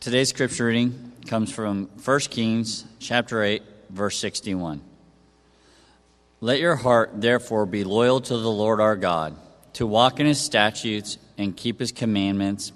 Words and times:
Today's 0.00 0.30
scripture 0.30 0.64
reading 0.64 1.12
comes 1.26 1.52
from 1.52 1.90
1 2.02 2.20
Kings 2.20 2.86
chapter 3.00 3.42
8 3.42 3.62
verse 3.90 4.18
61. 4.18 4.80
Let 6.40 6.58
your 6.58 6.76
heart 6.76 7.20
therefore 7.20 7.66
be 7.66 7.84
loyal 7.84 8.22
to 8.22 8.38
the 8.38 8.50
Lord 8.50 8.80
our 8.80 8.96
God, 8.96 9.36
to 9.74 9.86
walk 9.86 10.18
in 10.18 10.24
his 10.24 10.40
statutes 10.40 11.18
and 11.36 11.54
keep 11.54 11.78
his 11.78 11.92
commandments 11.92 12.72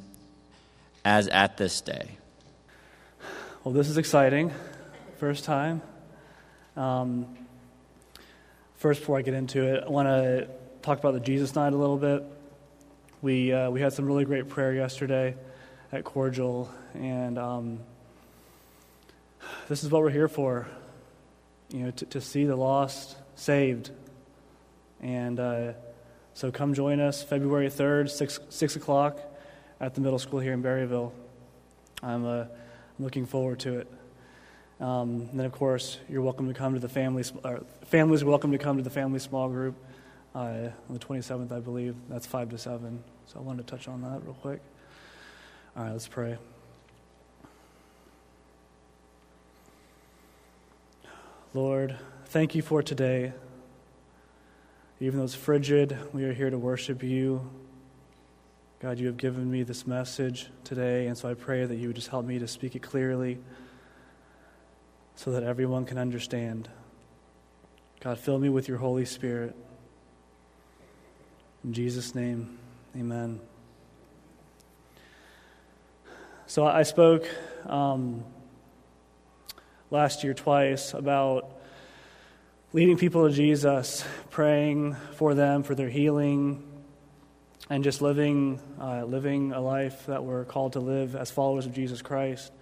as 1.03 1.27
at 1.29 1.57
this 1.57 1.81
day. 1.81 2.19
Well, 3.65 3.73
this 3.73 3.89
is 3.89 3.97
exciting. 3.97 4.53
First 5.17 5.47
time. 5.47 5.81
Um, 6.77 7.39
first, 8.75 9.01
before 9.01 9.17
I 9.17 9.23
get 9.23 9.33
into 9.33 9.63
it, 9.63 9.85
I 9.85 9.89
want 9.89 10.09
to 10.09 10.47
talk 10.83 10.99
about 10.99 11.15
the 11.15 11.21
Jesus 11.21 11.55
Night 11.55 11.73
a 11.73 11.77
little 11.79 11.97
bit. 11.97 12.23
We, 13.23 13.51
uh, 13.51 13.71
we 13.71 13.81
had 13.81 13.95
some 13.95 14.05
really 14.05 14.27
great 14.27 14.51
prayer 14.51 14.75
yesterday 14.75 15.35
at 15.95 16.03
Cordial, 16.03 16.69
and 16.95 17.39
um, 17.39 17.79
this 19.69 19.85
is 19.85 19.93
what 19.93 20.03
we're 20.03 20.11
here 20.11 20.27
for 20.27 20.67
you 21.71 21.85
know, 21.85 21.91
to, 21.93 22.07
to 22.07 22.21
see 22.21 22.47
the 22.47 22.57
lost 22.57 23.17
saved. 23.37 23.93
And 25.01 25.39
uh, 25.39 25.75
so 26.33 26.51
come 26.51 26.75
join 26.75 26.99
us 26.99 27.23
February 27.23 27.69
3rd, 27.69 28.11
6, 28.11 28.41
6 28.49 28.77
o'clock 28.77 29.21
at 29.81 29.95
the 29.95 30.01
middle 30.01 30.19
school 30.19 30.41
here 30.41 30.53
in 30.53 30.63
Berryville. 30.63 31.13
I'm 32.03 32.27
uh, 32.27 32.45
looking 32.99 33.25
forward 33.25 33.61
to 33.61 33.79
it. 33.79 33.93
Um, 34.81 35.29
and 35.31 35.39
then, 35.39 35.47
of 35.47 35.53
course, 35.53 35.99
you're 36.09 36.23
welcome 36.23 36.49
to 36.49 36.55
come 36.55 36.75
to 36.75 36.81
the 36.81 36.89
family, 36.89 37.23
families 37.85 38.25
welcome 38.25 38.51
to 38.51 38.59
come 38.59 38.79
to 38.79 38.83
the 38.83 38.91
family 38.91 39.21
small 39.21 39.49
group 39.49 39.77
uh, 40.35 40.39
on 40.39 40.73
the 40.91 40.99
27th, 40.99 41.53
I 41.53 41.61
believe. 41.61 41.95
That's 42.09 42.27
5 42.27 42.51
to 42.51 42.59
7. 42.59 43.05
So 43.27 43.39
I 43.39 43.43
wanted 43.43 43.69
to 43.69 43.77
touch 43.77 43.87
on 43.87 44.03
that 44.03 44.25
real 44.25 44.35
quick. 44.35 44.61
All 45.77 45.83
right, 45.83 45.91
let's 45.91 46.07
pray. 46.07 46.39
Lord, 51.53 51.97
thank 52.27 52.55
you 52.55 52.63
for 52.63 52.81
today. 52.81 53.33
Even 55.01 55.19
though 55.19 55.25
it's 55.25 55.35
frigid, 55.35 55.99
we 56.13 56.25
are 56.25 56.33
here 56.33 56.49
to 56.49 56.59
worship 56.59 57.03
you. 57.03 57.51
God, 58.79 59.01
you 59.01 59.09
have 59.09 59.17
given 59.17 59.51
me 59.51 59.65
this 59.65 59.85
message 59.85 60.49
today, 60.63 61.09
and 61.09 61.19
so 61.19 61.29
I 61.29 61.35
pray 61.35 61.65
that 61.65 61.75
you 61.75 61.89
would 61.89 61.97
just 61.97 62.09
help 62.09 62.25
me 62.25 62.39
to 62.39 62.47
speak 62.47 62.77
it 62.77 62.83
clearly 62.83 63.39
so 65.17 65.33
that 65.33 65.43
everyone 65.43 65.87
can 65.87 65.99
understand. 65.99 66.69
God, 67.99 68.19
fill 68.19 68.39
me 68.39 68.49
with 68.49 68.69
your 68.69 68.79
Holy 68.79 69.07
Spirit. 69.07 69.57
In 71.65 71.73
Jesus' 71.73 72.15
name, 72.15 72.59
amen. 72.97 73.41
So 76.55 76.65
I 76.65 76.85
spoke 76.85 77.29
um, 77.67 78.23
last 79.91 80.23
year 80.23 80.35
twice 80.35 80.95
about 80.95 81.51
leading 82.73 82.97
people 82.97 83.29
to 83.29 83.35
Jesus, 83.35 84.05
praying 84.31 84.95
for 85.15 85.35
them, 85.35 85.65
for 85.65 85.75
their 85.75 85.89
healing, 85.89 86.63
and 87.69 87.83
just 87.83 88.01
living, 88.01 88.61
uh, 88.81 89.05
living 89.05 89.51
a 89.51 89.61
life 89.61 90.07
that 90.07 90.23
we're 90.23 90.45
called 90.45 90.75
to 90.75 90.79
live 90.79 91.17
as 91.17 91.29
followers 91.29 91.67
of 91.67 91.75
Jesus 91.75 92.03
Christ. 92.03 92.53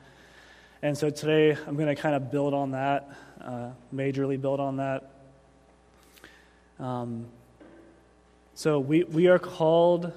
And 0.81 0.97
so 0.97 1.11
today 1.11 1.51
I'm 1.51 1.77
going 1.77 1.95
to 1.95 1.95
kind 1.95 2.15
of 2.15 2.31
build 2.31 2.55
on 2.55 2.71
that, 2.71 3.11
uh, 3.43 3.73
majorly 3.95 4.41
build 4.41 4.59
on 4.59 4.79
that. 4.79 5.11
Um, 6.81 7.27
so 8.55 8.79
we, 8.79 9.05
we 9.05 9.27
are 9.27 9.39
called 9.39 10.15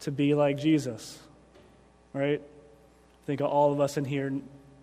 to 0.00 0.10
be 0.10 0.32
like 0.32 0.56
Jesus, 0.56 1.18
right? 2.14 2.40
I 3.24 3.26
think 3.26 3.40
all 3.40 3.72
of 3.72 3.80
us 3.80 3.96
in 3.96 4.04
here 4.04 4.30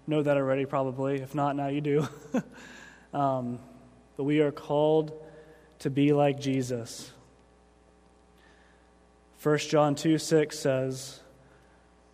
know 0.08 0.24
that 0.24 0.36
already, 0.36 0.66
probably. 0.66 1.22
If 1.22 1.36
not, 1.36 1.56
now 1.56 1.68
you 1.68 1.80
do. 1.80 2.08
um, 3.14 3.60
but 4.18 4.24
we 4.24 4.40
are 4.40 4.52
called 4.52 5.14
to 5.80 5.92
be 5.92 6.12
like 6.12 6.40
Jesus. 6.40 7.12
1 9.44 9.58
John 9.60 9.94
2 9.94 10.18
6 10.18 10.58
says, 10.58 11.20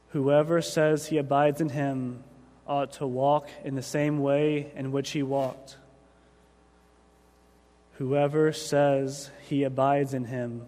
Whoever 0.09 0.61
says 0.61 1.07
he 1.07 1.17
abides 1.17 1.61
in 1.61 1.69
him 1.69 2.25
ought 2.67 2.91
to 2.93 3.07
walk 3.07 3.47
in 3.63 3.75
the 3.75 3.81
same 3.81 4.19
way 4.19 4.73
in 4.75 4.91
which 4.91 5.11
he 5.11 5.23
walked. 5.23 5.77
Whoever 7.93 8.51
says 8.51 9.31
he 9.47 9.63
abides 9.63 10.13
in 10.13 10.25
him 10.25 10.65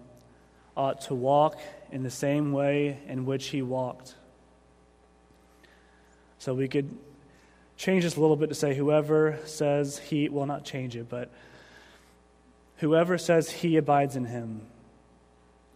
ought 0.77 1.01
to 1.01 1.15
walk 1.15 1.59
in 1.91 2.03
the 2.03 2.09
same 2.09 2.53
way 2.53 2.99
in 3.09 3.25
which 3.25 3.47
he 3.47 3.61
walked. 3.61 4.15
So 6.39 6.53
we 6.53 6.67
could 6.67 6.89
change 7.77 8.03
this 8.03 8.15
a 8.15 8.21
little 8.21 8.35
bit 8.35 8.49
to 8.49 8.55
say, 8.55 8.73
whoever 8.75 9.39
says 9.45 9.97
he, 9.97 10.29
well, 10.29 10.45
not 10.45 10.63
change 10.65 10.95
it, 10.95 11.07
but 11.09 11.29
whoever 12.77 13.17
says 13.17 13.49
he 13.49 13.77
abides 13.77 14.15
in 14.15 14.25
him. 14.25 14.61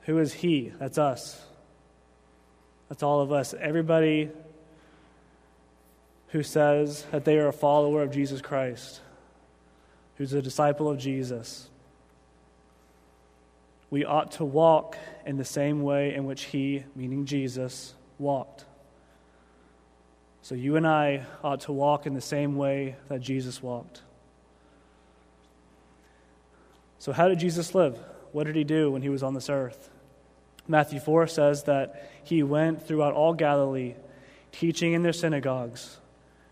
Who 0.04 0.18
is 0.18 0.34
he? 0.34 0.72
That's 0.80 0.98
us. 0.98 1.42
That's 2.90 3.04
all 3.04 3.22
of 3.22 3.32
us. 3.32 3.54
Everybody 3.54 4.30
who 6.30 6.44
says 6.44 7.06
that 7.12 7.26
they 7.26 7.38
are 7.38 7.48
a 7.48 7.54
follower 7.54 8.02
of 8.02 8.12
Jesus 8.12 8.42
Christ, 8.42 9.02
who's 10.18 10.34
a 10.34 10.42
disciple 10.42 10.90
of 10.90 10.98
Jesus. 10.98 11.70
We 13.90 14.04
ought 14.04 14.32
to 14.34 14.46
walk 14.46 14.98
in 15.26 15.38
the 15.38 15.46
same 15.46 15.84
way 15.84 16.16
in 16.16 16.26
which 16.26 16.46
he, 16.46 16.84
meaning 16.96 17.26
Jesus, 17.26 17.94
walked. 18.18 18.66
So 20.44 20.56
you 20.56 20.76
and 20.76 20.86
I 20.86 21.26
ought 21.42 21.62
to 21.62 21.72
walk 21.72 22.06
in 22.06 22.14
the 22.14 22.22
same 22.22 22.58
way 22.58 22.98
that 23.08 23.22
Jesus 23.22 23.64
walked. 23.64 24.02
So, 27.00 27.14
how 27.14 27.30
did 27.30 27.40
Jesus 27.40 27.74
live? 27.74 27.98
What 28.34 28.46
did 28.46 28.56
he 28.58 28.66
do 28.66 28.92
when 28.92 29.02
he 29.02 29.10
was 29.10 29.24
on 29.24 29.34
this 29.34 29.50
earth? 29.50 29.90
Matthew 30.68 31.00
4 31.00 31.28
says 31.28 31.64
that 31.64 32.12
he 32.24 32.44
went 32.44 32.86
throughout 32.86 33.14
all 33.14 33.34
Galilee, 33.34 33.96
teaching 34.52 34.92
in 34.92 35.02
their 35.02 35.14
synagogues, 35.14 36.00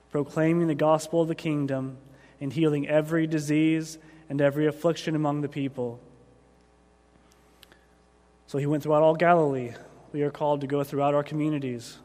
proclaiming 0.10 0.68
the 0.68 0.76
gospel 0.76 1.22
of 1.22 1.28
the 1.28 1.36
kingdom, 1.36 1.98
and 2.40 2.54
healing 2.54 2.88
every 2.88 3.28
disease 3.28 3.98
and 4.30 4.42
every 4.42 4.68
affliction 4.68 5.16
among 5.16 5.42
the 5.42 5.50
people. 5.50 6.00
So 8.48 8.58
he 8.58 8.66
went 8.66 8.84
throughout 8.84 9.04
all 9.04 9.16
Galilee. 9.16 9.74
We 10.14 10.22
are 10.22 10.32
called 10.32 10.62
to 10.62 10.68
go 10.68 10.84
throughout 10.84 11.14
our 11.14 11.24
communities, 11.24 11.98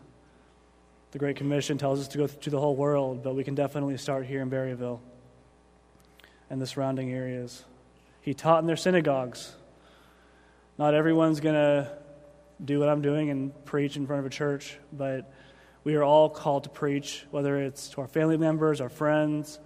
the 1.17 1.21
Great 1.21 1.37
Commission 1.37 1.79
tells 1.79 1.99
us 1.99 2.09
to 2.09 2.19
go 2.19 2.27
to 2.27 2.51
the 2.51 2.61
whole 2.61 2.77
world, 2.77 3.23
but 3.23 3.35
we 3.35 3.43
can 3.43 3.55
definitely 3.55 3.97
start 3.97 4.27
here 4.27 4.43
in 4.43 4.51
Berryville 4.51 5.01
and 6.51 6.61
the 6.61 6.67
surrounding 6.67 7.11
areas. 7.11 7.65
He 8.21 8.35
taught 8.35 8.61
in 8.61 8.67
their 8.67 8.77
synagogues. 8.77 9.57
Not 10.77 10.93
everyone's 10.93 11.41
going 11.41 11.55
to 11.55 11.91
do 12.63 12.79
what 12.79 12.91
I'm 12.91 13.01
doing 13.01 13.31
and 13.31 13.65
preach 13.65 13.97
in 13.97 14.07
front 14.07 14.21
of 14.21 14.27
a 14.27 14.29
church, 14.29 14.77
but 14.93 15.33
we 15.85 15.95
are 15.95 16.05
all 16.05 16.29
called 16.29 16.65
to 16.65 16.69
preach, 16.69 17.25
whether 17.31 17.63
it's 17.63 17.89
to 17.93 18.03
our 18.03 18.09
family 18.09 18.37
members, 18.37 18.83
our 18.83 18.91
friends, 18.91 19.59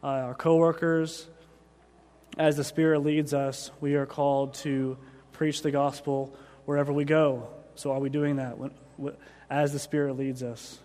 uh, 0.00 0.06
our 0.06 0.34
coworkers. 0.36 1.26
As 2.38 2.56
the 2.56 2.62
Spirit 2.62 3.00
leads 3.00 3.34
us, 3.34 3.72
we 3.80 3.96
are 3.96 4.06
called 4.06 4.54
to 4.62 4.96
preach 5.32 5.60
the 5.60 5.72
gospel 5.72 6.36
wherever 6.66 6.92
we 6.92 7.04
go. 7.04 7.48
So, 7.74 7.90
are 7.90 7.98
we 7.98 8.10
doing 8.10 8.36
that 8.36 8.56
as 9.50 9.72
the 9.72 9.80
Spirit 9.80 10.16
leads 10.16 10.44
us? 10.44 10.78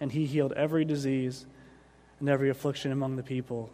And 0.00 0.12
he 0.12 0.26
healed 0.26 0.52
every 0.52 0.84
disease 0.84 1.46
and 2.20 2.28
every 2.28 2.50
affliction 2.50 2.92
among 2.92 3.16
the 3.16 3.22
people. 3.22 3.70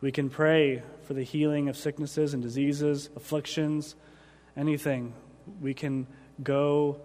We 0.00 0.12
can 0.12 0.30
pray 0.30 0.82
for 1.06 1.14
the 1.14 1.22
healing 1.22 1.68
of 1.68 1.76
sicknesses 1.76 2.32
and 2.32 2.42
diseases, 2.42 3.10
afflictions, 3.16 3.94
anything. 4.56 5.12
We 5.60 5.74
can 5.74 6.06
go 6.42 7.00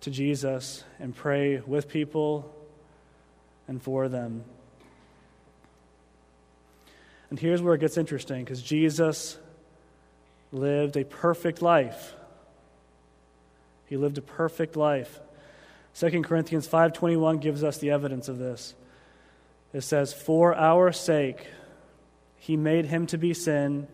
to 0.00 0.10
Jesus 0.10 0.84
and 1.00 1.14
pray 1.14 1.60
with 1.66 1.88
people 1.88 2.54
and 3.66 3.82
for 3.82 4.08
them. 4.08 4.44
And 7.30 7.38
here's 7.40 7.62
where 7.62 7.74
it 7.74 7.80
gets 7.80 7.96
interesting 7.96 8.44
because 8.44 8.62
Jesus 8.62 9.38
lived 10.52 10.96
a 10.96 11.04
perfect 11.04 11.62
life. 11.62 12.14
He 13.86 13.96
lived 13.96 14.18
a 14.18 14.22
perfect 14.22 14.76
life. 14.76 15.20
2 15.94 16.24
Corinthians 16.24 16.66
5:21 16.66 17.38
gives 17.38 17.62
us 17.62 17.78
the 17.78 17.90
evidence 17.90 18.28
of 18.28 18.38
this. 18.38 18.74
It 19.72 19.82
says, 19.82 20.12
"For 20.12 20.54
our 20.54 20.92
sake 20.92 21.46
he 22.36 22.56
made 22.56 22.86
him 22.86 23.06
to 23.06 23.16
be 23.16 23.32
sin 23.32 23.86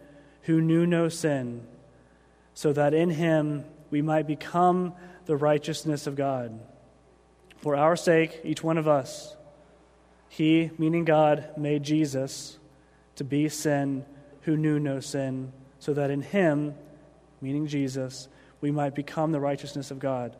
who 0.42 0.60
knew 0.60 0.86
no 0.86 1.08
sin, 1.08 1.66
so 2.54 2.72
that 2.72 2.94
in 2.94 3.10
him 3.10 3.64
we 3.90 4.00
might 4.00 4.26
become 4.26 4.94
the 5.26 5.36
righteousness 5.36 6.06
of 6.06 6.16
God." 6.16 6.58
For 7.58 7.76
our 7.76 7.96
sake, 7.96 8.40
each 8.42 8.64
one 8.64 8.78
of 8.78 8.88
us, 8.88 9.36
he, 10.30 10.70
meaning 10.78 11.04
God, 11.04 11.50
made 11.58 11.82
Jesus 11.82 12.58
to 13.16 13.24
be 13.24 13.50
sin 13.50 14.06
who 14.42 14.56
knew 14.56 14.80
no 14.80 15.00
sin, 15.00 15.52
so 15.78 15.92
that 15.92 16.10
in 16.10 16.22
him, 16.22 16.74
meaning 17.42 17.66
Jesus, 17.66 18.28
we 18.62 18.70
might 18.70 18.94
become 18.94 19.32
the 19.32 19.40
righteousness 19.40 19.90
of 19.90 19.98
God. 19.98 20.34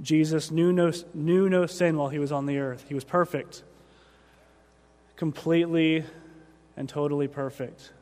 Jesus 0.00 0.50
knew 0.50 0.72
no, 0.72 0.92
knew 1.12 1.48
no 1.48 1.66
sin 1.66 1.96
while 1.96 2.08
he 2.08 2.18
was 2.18 2.32
on 2.32 2.46
the 2.46 2.58
earth. 2.58 2.84
He 2.88 2.94
was 2.94 3.04
perfect, 3.04 3.62
completely 5.16 6.04
and 6.76 6.88
totally 6.88 7.28
perfect. 7.28 7.92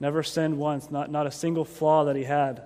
Never 0.00 0.22
sinned 0.22 0.58
once, 0.58 0.90
not, 0.90 1.10
not 1.10 1.26
a 1.26 1.30
single 1.30 1.64
flaw 1.64 2.04
that 2.06 2.16
he 2.16 2.24
had. 2.24 2.62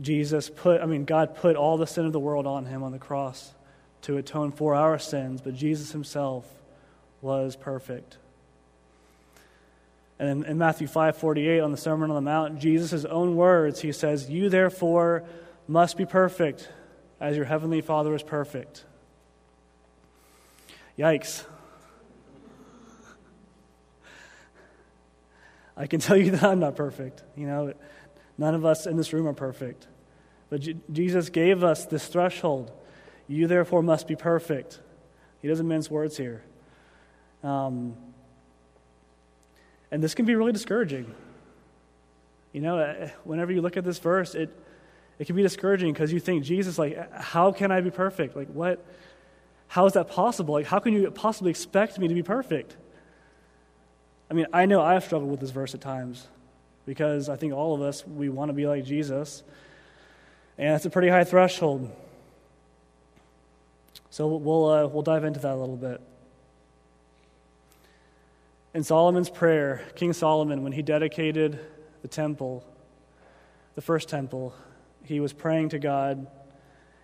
Jesus 0.00 0.48
put, 0.48 0.80
I 0.80 0.86
mean, 0.86 1.04
God 1.04 1.36
put 1.36 1.56
all 1.56 1.76
the 1.76 1.86
sin 1.86 2.06
of 2.06 2.12
the 2.12 2.20
world 2.20 2.46
on 2.46 2.64
him 2.64 2.82
on 2.82 2.92
the 2.92 2.98
cross 2.98 3.52
to 4.02 4.16
atone 4.16 4.50
for 4.50 4.74
our 4.74 4.98
sins, 4.98 5.42
but 5.42 5.54
Jesus 5.54 5.92
himself 5.92 6.50
was 7.20 7.54
perfect. 7.54 8.16
And 10.20 10.44
in, 10.44 10.58
Matthew 10.58 10.86
5:48 10.86 11.64
on 11.64 11.70
the 11.70 11.78
Sermon 11.78 12.10
on 12.10 12.14
the 12.14 12.20
Mount, 12.20 12.58
Jesus' 12.58 13.06
own 13.06 13.36
words, 13.36 13.80
he 13.80 13.90
says, 13.90 14.28
"You 14.28 14.50
therefore 14.50 15.24
must 15.66 15.96
be 15.96 16.04
perfect 16.04 16.68
as 17.18 17.36
your 17.36 17.46
heavenly 17.46 17.80
Father 17.80 18.14
is 18.14 18.22
perfect." 18.22 18.84
Yikes. 20.98 21.44
I 25.74 25.86
can 25.86 26.00
tell 26.00 26.18
you 26.18 26.32
that 26.32 26.44
I'm 26.44 26.60
not 26.60 26.76
perfect. 26.76 27.22
You 27.34 27.46
know, 27.46 27.72
none 28.36 28.54
of 28.54 28.66
us 28.66 28.86
in 28.86 28.98
this 28.98 29.14
room 29.14 29.26
are 29.26 29.32
perfect. 29.32 29.86
But 30.50 30.60
J- 30.60 30.76
Jesus 30.92 31.30
gave 31.30 31.64
us 31.64 31.86
this 31.86 32.06
threshold. 32.06 32.70
You 33.26 33.46
therefore 33.46 33.82
must 33.82 34.06
be 34.06 34.16
perfect. 34.16 34.80
He 35.40 35.48
doesn't 35.48 35.66
mince 35.66 35.90
words 35.90 36.18
here. 36.18 36.42
Um, 37.42 37.96
and 39.90 40.02
this 40.02 40.14
can 40.14 40.26
be 40.26 40.34
really 40.34 40.52
discouraging. 40.52 41.12
You 42.52 42.60
know, 42.60 42.78
uh, 42.78 43.08
whenever 43.24 43.52
you 43.52 43.60
look 43.60 43.76
at 43.76 43.84
this 43.84 43.98
verse, 43.98 44.34
it, 44.34 44.50
it 45.18 45.26
can 45.26 45.36
be 45.36 45.42
discouraging 45.42 45.92
because 45.92 46.12
you 46.12 46.20
think, 46.20 46.44
Jesus, 46.44 46.78
like, 46.78 47.12
how 47.12 47.52
can 47.52 47.70
I 47.70 47.80
be 47.80 47.90
perfect? 47.90 48.36
Like, 48.36 48.48
what? 48.48 48.84
How 49.68 49.86
is 49.86 49.92
that 49.92 50.08
possible? 50.08 50.54
Like, 50.54 50.66
how 50.66 50.80
can 50.80 50.92
you 50.92 51.10
possibly 51.10 51.50
expect 51.50 51.98
me 51.98 52.08
to 52.08 52.14
be 52.14 52.22
perfect? 52.22 52.76
I 54.30 54.34
mean, 54.34 54.46
I 54.52 54.66
know 54.66 54.82
I've 54.82 55.04
struggled 55.04 55.30
with 55.30 55.40
this 55.40 55.50
verse 55.50 55.74
at 55.74 55.80
times 55.80 56.26
because 56.86 57.28
I 57.28 57.36
think 57.36 57.52
all 57.52 57.74
of 57.74 57.82
us, 57.82 58.06
we 58.06 58.28
want 58.28 58.48
to 58.48 58.52
be 58.52 58.66
like 58.66 58.84
Jesus. 58.84 59.44
And 60.58 60.74
it's 60.74 60.86
a 60.86 60.90
pretty 60.90 61.08
high 61.08 61.24
threshold. 61.24 61.90
So 64.10 64.26
we'll, 64.26 64.68
uh, 64.68 64.86
we'll 64.88 65.02
dive 65.02 65.24
into 65.24 65.38
that 65.40 65.52
a 65.52 65.56
little 65.56 65.76
bit. 65.76 66.00
In 68.72 68.84
Solomon's 68.84 69.30
prayer, 69.30 69.82
King 69.96 70.12
Solomon, 70.12 70.62
when 70.62 70.70
he 70.70 70.80
dedicated 70.80 71.58
the 72.02 72.08
temple, 72.08 72.64
the 73.74 73.80
first 73.80 74.08
temple, 74.08 74.54
he 75.02 75.18
was 75.18 75.32
praying 75.32 75.70
to 75.70 75.80
God. 75.80 76.28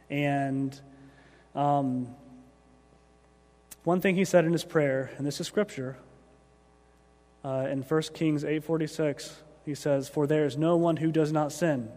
And 0.09 0.81
um, 1.57 2.15
one 3.83 4.01
thing 4.01 4.15
he 4.15 4.25
said 4.25 4.45
in 4.45 4.53
his 4.53 4.63
prayer, 4.63 5.11
and 5.19 5.27
this 5.27 5.41
is 5.41 5.49
scripture, 5.49 5.97
uh, 7.45 7.67
in 7.69 7.83
1 7.83 8.03
Kings 8.15 8.45
8.46, 8.45 9.33
he 9.65 9.75
says, 9.75 10.09
For 10.09 10.29
there 10.29 10.45
is 10.45 10.57
no 10.57 10.77
one 10.77 10.99
who 10.99 11.11
does 11.11 11.33
not 11.33 11.51
sin. 11.51 11.91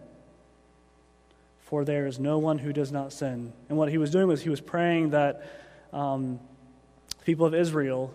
For 1.60 1.84
there 1.84 2.08
is 2.08 2.18
no 2.18 2.38
one 2.38 2.58
who 2.58 2.72
does 2.72 2.90
not 2.90 3.12
sin. 3.12 3.52
And 3.68 3.78
what 3.78 3.88
he 3.88 3.98
was 3.98 4.10
doing 4.10 4.26
was 4.26 4.42
he 4.42 4.50
was 4.50 4.60
praying 4.60 5.10
that 5.10 5.46
um, 5.92 6.40
people 7.24 7.46
of 7.46 7.54
Israel 7.54 8.12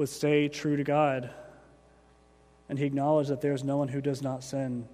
would 0.00 0.08
stay 0.08 0.48
true 0.48 0.78
to 0.78 0.82
God. 0.82 1.28
And 2.70 2.78
he 2.78 2.86
acknowledged 2.86 3.28
that 3.28 3.42
there 3.42 3.52
is 3.52 3.62
no 3.62 3.76
one 3.76 3.88
who 3.88 4.00
does 4.00 4.22
not 4.22 4.42
sin. 4.42 4.88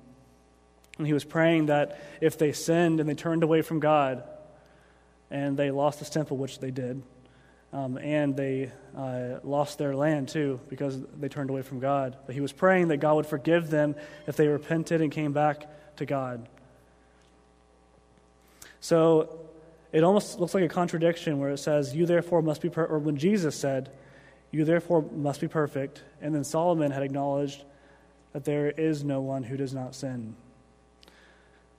And 0.98 1.06
he 1.06 1.12
was 1.12 1.22
praying 1.22 1.66
that 1.66 2.00
if 2.20 2.36
they 2.38 2.50
sinned 2.50 2.98
and 2.98 3.08
they 3.08 3.14
turned 3.14 3.44
away 3.44 3.62
from 3.62 3.78
God 3.78 4.24
and 5.30 5.56
they 5.56 5.70
lost 5.70 6.00
this 6.00 6.10
temple, 6.10 6.38
which 6.38 6.58
they 6.58 6.72
did, 6.72 7.04
um, 7.72 7.98
and 7.98 8.36
they 8.36 8.72
uh, 8.96 9.38
lost 9.44 9.78
their 9.78 9.94
land 9.94 10.28
too 10.28 10.58
because 10.68 11.00
they 11.20 11.28
turned 11.28 11.50
away 11.50 11.62
from 11.62 11.78
God. 11.78 12.16
But 12.26 12.34
he 12.34 12.40
was 12.40 12.50
praying 12.50 12.88
that 12.88 12.96
God 12.96 13.14
would 13.14 13.26
forgive 13.26 13.70
them 13.70 13.94
if 14.26 14.34
they 14.34 14.48
repented 14.48 15.00
and 15.02 15.12
came 15.12 15.32
back 15.32 15.68
to 15.98 16.04
God. 16.06 16.48
So 18.80 19.38
it 19.92 20.02
almost 20.02 20.40
looks 20.40 20.52
like 20.52 20.64
a 20.64 20.68
contradiction 20.68 21.38
where 21.38 21.50
it 21.50 21.58
says, 21.58 21.94
You 21.94 22.06
therefore 22.06 22.42
must 22.42 22.60
be, 22.60 22.70
per-, 22.70 22.86
or 22.86 22.98
when 22.98 23.16
Jesus 23.16 23.54
said, 23.54 23.92
you 24.56 24.64
therefore 24.64 25.04
must 25.14 25.42
be 25.42 25.48
perfect. 25.48 26.02
And 26.22 26.34
then 26.34 26.42
Solomon 26.42 26.90
had 26.90 27.02
acknowledged 27.02 27.62
that 28.32 28.46
there 28.46 28.70
is 28.70 29.04
no 29.04 29.20
one 29.20 29.42
who 29.42 29.54
does 29.54 29.74
not 29.74 29.94
sin. 29.94 30.34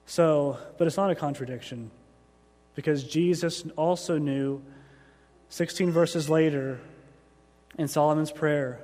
So, 0.06 0.60
but 0.78 0.86
it's 0.86 0.96
not 0.96 1.10
a 1.10 1.16
contradiction 1.16 1.90
because 2.76 3.04
Jesus 3.04 3.66
also 3.76 4.20
knew 4.20 4.62
16 5.50 5.90
verses 5.90 6.30
later 6.30 6.80
in 7.80 7.88
Solomon's 7.88 8.32
prayer, 8.32 8.80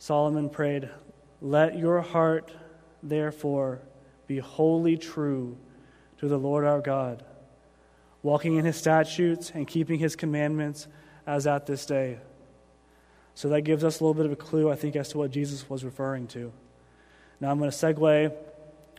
Solomon 0.00 0.50
prayed, 0.50 0.90
Let 1.40 1.78
your 1.78 2.00
heart 2.00 2.50
therefore 3.00 3.80
be 4.26 4.38
wholly 4.38 4.96
true 4.96 5.56
to 6.18 6.26
the 6.26 6.38
Lord 6.38 6.64
our 6.64 6.80
God, 6.80 7.22
walking 8.24 8.56
in 8.56 8.64
his 8.64 8.76
statutes 8.76 9.52
and 9.54 9.68
keeping 9.68 10.00
his 10.00 10.16
commandments 10.16 10.88
as 11.26 11.46
at 11.46 11.66
this 11.66 11.86
day. 11.86 12.18
So 13.34 13.48
that 13.48 13.62
gives 13.62 13.84
us 13.84 14.00
a 14.00 14.04
little 14.04 14.14
bit 14.14 14.26
of 14.26 14.32
a 14.32 14.36
clue, 14.36 14.70
I 14.70 14.76
think, 14.76 14.96
as 14.96 15.08
to 15.10 15.18
what 15.18 15.30
Jesus 15.30 15.68
was 15.68 15.84
referring 15.84 16.26
to. 16.28 16.52
Now 17.40 17.50
I'm 17.50 17.58
going 17.58 17.70
to 17.70 17.76
segue 17.76 18.32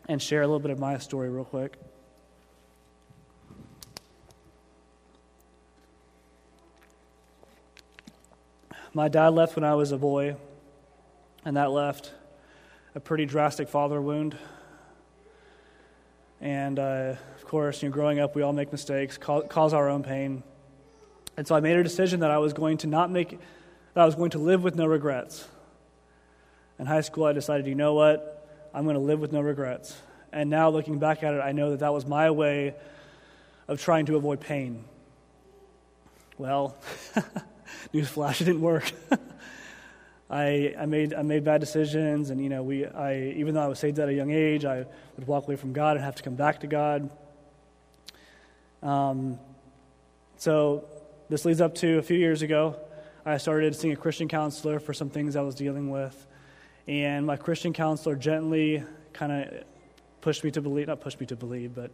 and 0.10 0.22
share 0.22 0.42
a 0.42 0.48
little 0.48 0.60
bit 0.60 0.72
of 0.72 0.80
my 0.80 0.98
story 0.98 1.30
real 1.30 1.46
quick. 1.46 1.78
My 8.96 9.08
dad 9.08 9.30
left 9.30 9.56
when 9.56 9.64
I 9.64 9.74
was 9.74 9.92
a 9.92 9.98
boy, 9.98 10.36
and 11.46 11.58
that 11.58 11.72
left 11.72 12.12
a 12.94 13.00
pretty 13.00 13.26
drastic 13.26 13.68
father 13.68 14.00
wound. 14.00 14.38
And 16.40 16.78
uh, 16.78 17.16
of 17.36 17.46
course, 17.46 17.82
you 17.82 17.90
know, 17.90 17.94
growing 17.94 18.20
up, 18.20 18.36
we 18.36 18.44
all 18.44 18.54
make 18.54 18.72
mistakes, 18.72 19.18
cause 19.18 19.74
our 19.74 19.90
own 19.90 20.04
pain. 20.04 20.44
And 21.38 21.48
so 21.48 21.56
I 21.56 21.60
made 21.60 21.76
a 21.76 21.84
decision 21.84 22.20
that 22.20 22.32
I 22.32 22.38
was 22.38 22.54
going 22.54 22.78
to 22.80 22.88
not 22.88 23.10
make, 23.10 23.32
that 23.32 24.02
I 24.02 24.06
was 24.06 24.16
going 24.16 24.32
to 24.32 24.40
live 24.40 24.64
with 24.64 24.76
no 24.76 24.86
regrets. 24.86 25.48
In 26.80 26.86
high 26.86 27.02
school, 27.02 27.26
I 27.26 27.34
decided, 27.34 27.68
you 27.68 27.76
know 27.76 27.94
what? 27.94 28.48
I'm 28.74 28.84
going 28.84 28.96
to 28.96 29.02
live 29.02 29.20
with 29.20 29.32
no 29.32 29.42
regrets. 29.42 29.96
And 30.32 30.50
now, 30.50 30.70
looking 30.70 30.98
back 30.98 31.24
at 31.24 31.34
it, 31.34 31.40
I 31.40 31.52
know 31.52 31.72
that 31.72 31.80
that 31.82 31.94
was 31.94 32.06
my 32.06 32.32
way 32.32 32.74
of 33.68 33.80
trying 33.80 34.08
to 34.08 34.16
avoid 34.16 34.40
pain. 34.40 34.84
Well, 36.38 36.76
newsflash, 37.94 38.42
it 38.42 38.46
didn't 38.46 38.62
work. 38.62 38.92
I, 40.30 40.74
I, 40.80 40.88
made, 40.88 41.14
I 41.14 41.22
made 41.22 41.44
bad 41.44 41.62
decisions, 41.62 42.32
and 42.32 42.42
you 42.42 42.50
know, 42.50 42.64
we, 42.64 42.86
I, 42.88 43.34
even 43.36 43.54
though 43.54 43.62
I 43.62 43.68
was 43.68 43.78
saved 43.78 44.00
at 44.00 44.10
a 44.10 44.14
young 44.14 44.32
age, 44.32 44.66
I 44.66 44.86
would 45.16 45.28
walk 45.28 45.44
away 45.44 45.56
from 45.56 45.74
God 45.74 45.96
and 45.96 46.04
have 46.04 46.16
to 46.16 46.24
come 46.24 46.34
back 46.34 46.62
to 46.62 46.68
God. 46.68 47.12
Um, 48.82 49.38
so 50.38 50.86
this 51.30 51.46
leads 51.46 51.62
up 51.62 51.76
to 51.76 51.98
a 51.98 52.02
few 52.02 52.18
years 52.18 52.42
ago. 52.42 52.76
I 53.26 53.38
started 53.38 53.76
seeing 53.76 53.94
a 53.94 53.98
Christian 53.98 54.28
counselor 54.28 54.80
for 54.80 54.94
some 54.94 55.10
things 55.10 55.36
I 55.36 55.42
was 55.42 55.56
dealing 55.56 55.90
with. 55.90 56.28
And 56.88 57.26
my 57.26 57.38
Christian 57.38 57.72
counselor 57.72 58.16
gently 58.16 58.84
kind 59.14 59.32
of 59.32 59.64
pushed 60.20 60.44
me 60.44 60.52
to 60.52 60.62
believe, 60.62 60.88
not 60.88 61.00
pushed 61.00 61.20
me 61.20 61.26
to 61.28 61.36
believe, 61.36 61.74
but 61.74 61.92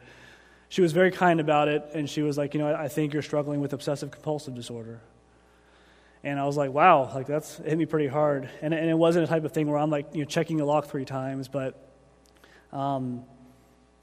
she 0.70 0.82
was 0.82 0.92
very 0.92 1.12
kind 1.12 1.40
about 1.40 1.68
it. 1.68 1.84
And 1.94 2.10
she 2.10 2.24
was 2.24 2.38
like, 2.38 2.54
you 2.54 2.60
know, 2.60 2.74
I 2.74 2.88
think 2.88 3.14
you're 3.14 3.22
struggling 3.22 3.60
with 3.60 3.74
obsessive 3.74 4.10
compulsive 4.10 4.56
disorder. 4.56 5.00
And 6.24 6.40
I 6.40 6.46
was 6.46 6.58
like, 6.58 6.72
wow, 6.72 7.12
like 7.14 7.28
that's 7.28 7.58
hit 7.58 7.78
me 7.78 7.86
pretty 7.86 8.08
hard. 8.08 8.50
And, 8.62 8.74
and 8.74 8.90
it 8.90 8.98
wasn't 8.98 9.26
a 9.26 9.28
type 9.28 9.46
of 9.46 9.52
thing 9.52 9.68
where 9.68 9.78
I'm 9.78 9.92
like, 9.92 10.14
you 10.14 10.22
know, 10.22 10.26
checking 10.26 10.60
a 10.60 10.66
lock 10.66 10.88
three 10.88 11.06
times, 11.06 11.48
but 11.48 11.76
um, 12.74 13.24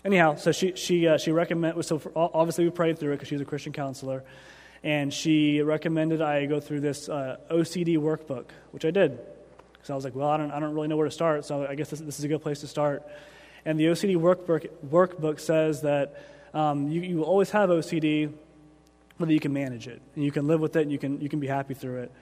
anyhow, 0.04 0.36
so 0.36 0.52
she, 0.52 0.74
she, 0.76 1.06
uh, 1.06 1.18
she 1.18 1.32
recommended, 1.32 1.84
so 1.84 1.98
for, 1.98 2.12
obviously 2.16 2.64
we 2.64 2.70
prayed 2.70 2.98
through 2.98 3.12
it 3.12 3.16
because 3.16 3.28
she 3.28 3.34
was 3.34 3.42
a 3.42 3.44
Christian 3.46 3.72
counselor 3.72 4.24
and 4.82 5.12
she 5.12 5.62
recommended 5.62 6.20
I 6.20 6.46
go 6.46 6.60
through 6.60 6.80
this 6.80 7.08
uh, 7.08 7.38
OCD 7.50 7.98
workbook, 7.98 8.46
which 8.70 8.84
I 8.84 8.90
did. 8.90 9.18
Because 9.72 9.90
I 9.90 9.94
was 9.94 10.04
like, 10.04 10.14
well, 10.14 10.28
I 10.28 10.36
don't, 10.36 10.50
I 10.50 10.60
don't 10.60 10.74
really 10.74 10.88
know 10.88 10.96
where 10.96 11.06
to 11.06 11.12
start, 11.12 11.44
so 11.44 11.66
I 11.66 11.74
guess 11.74 11.90
this, 11.90 12.00
this 12.00 12.18
is 12.18 12.24
a 12.24 12.28
good 12.28 12.42
place 12.42 12.60
to 12.60 12.66
start. 12.66 13.06
And 13.64 13.78
the 13.78 13.86
OCD 13.86 14.16
workbook, 14.16 14.68
workbook 14.88 15.40
says 15.40 15.82
that 15.82 16.22
um, 16.54 16.88
you, 16.88 17.00
you 17.02 17.16
will 17.16 17.24
always 17.24 17.50
have 17.50 17.70
OCD, 17.70 18.32
but 19.18 19.28
that 19.28 19.34
you 19.34 19.40
can 19.40 19.52
manage 19.52 19.88
it, 19.88 20.00
and 20.14 20.24
you 20.24 20.30
can 20.30 20.46
live 20.46 20.60
with 20.60 20.76
it, 20.76 20.82
and 20.82 20.92
you 20.92 20.98
can, 20.98 21.20
you 21.20 21.28
can 21.28 21.40
be 21.40 21.46
happy 21.46 21.74
through 21.74 22.02
it. 22.02 22.12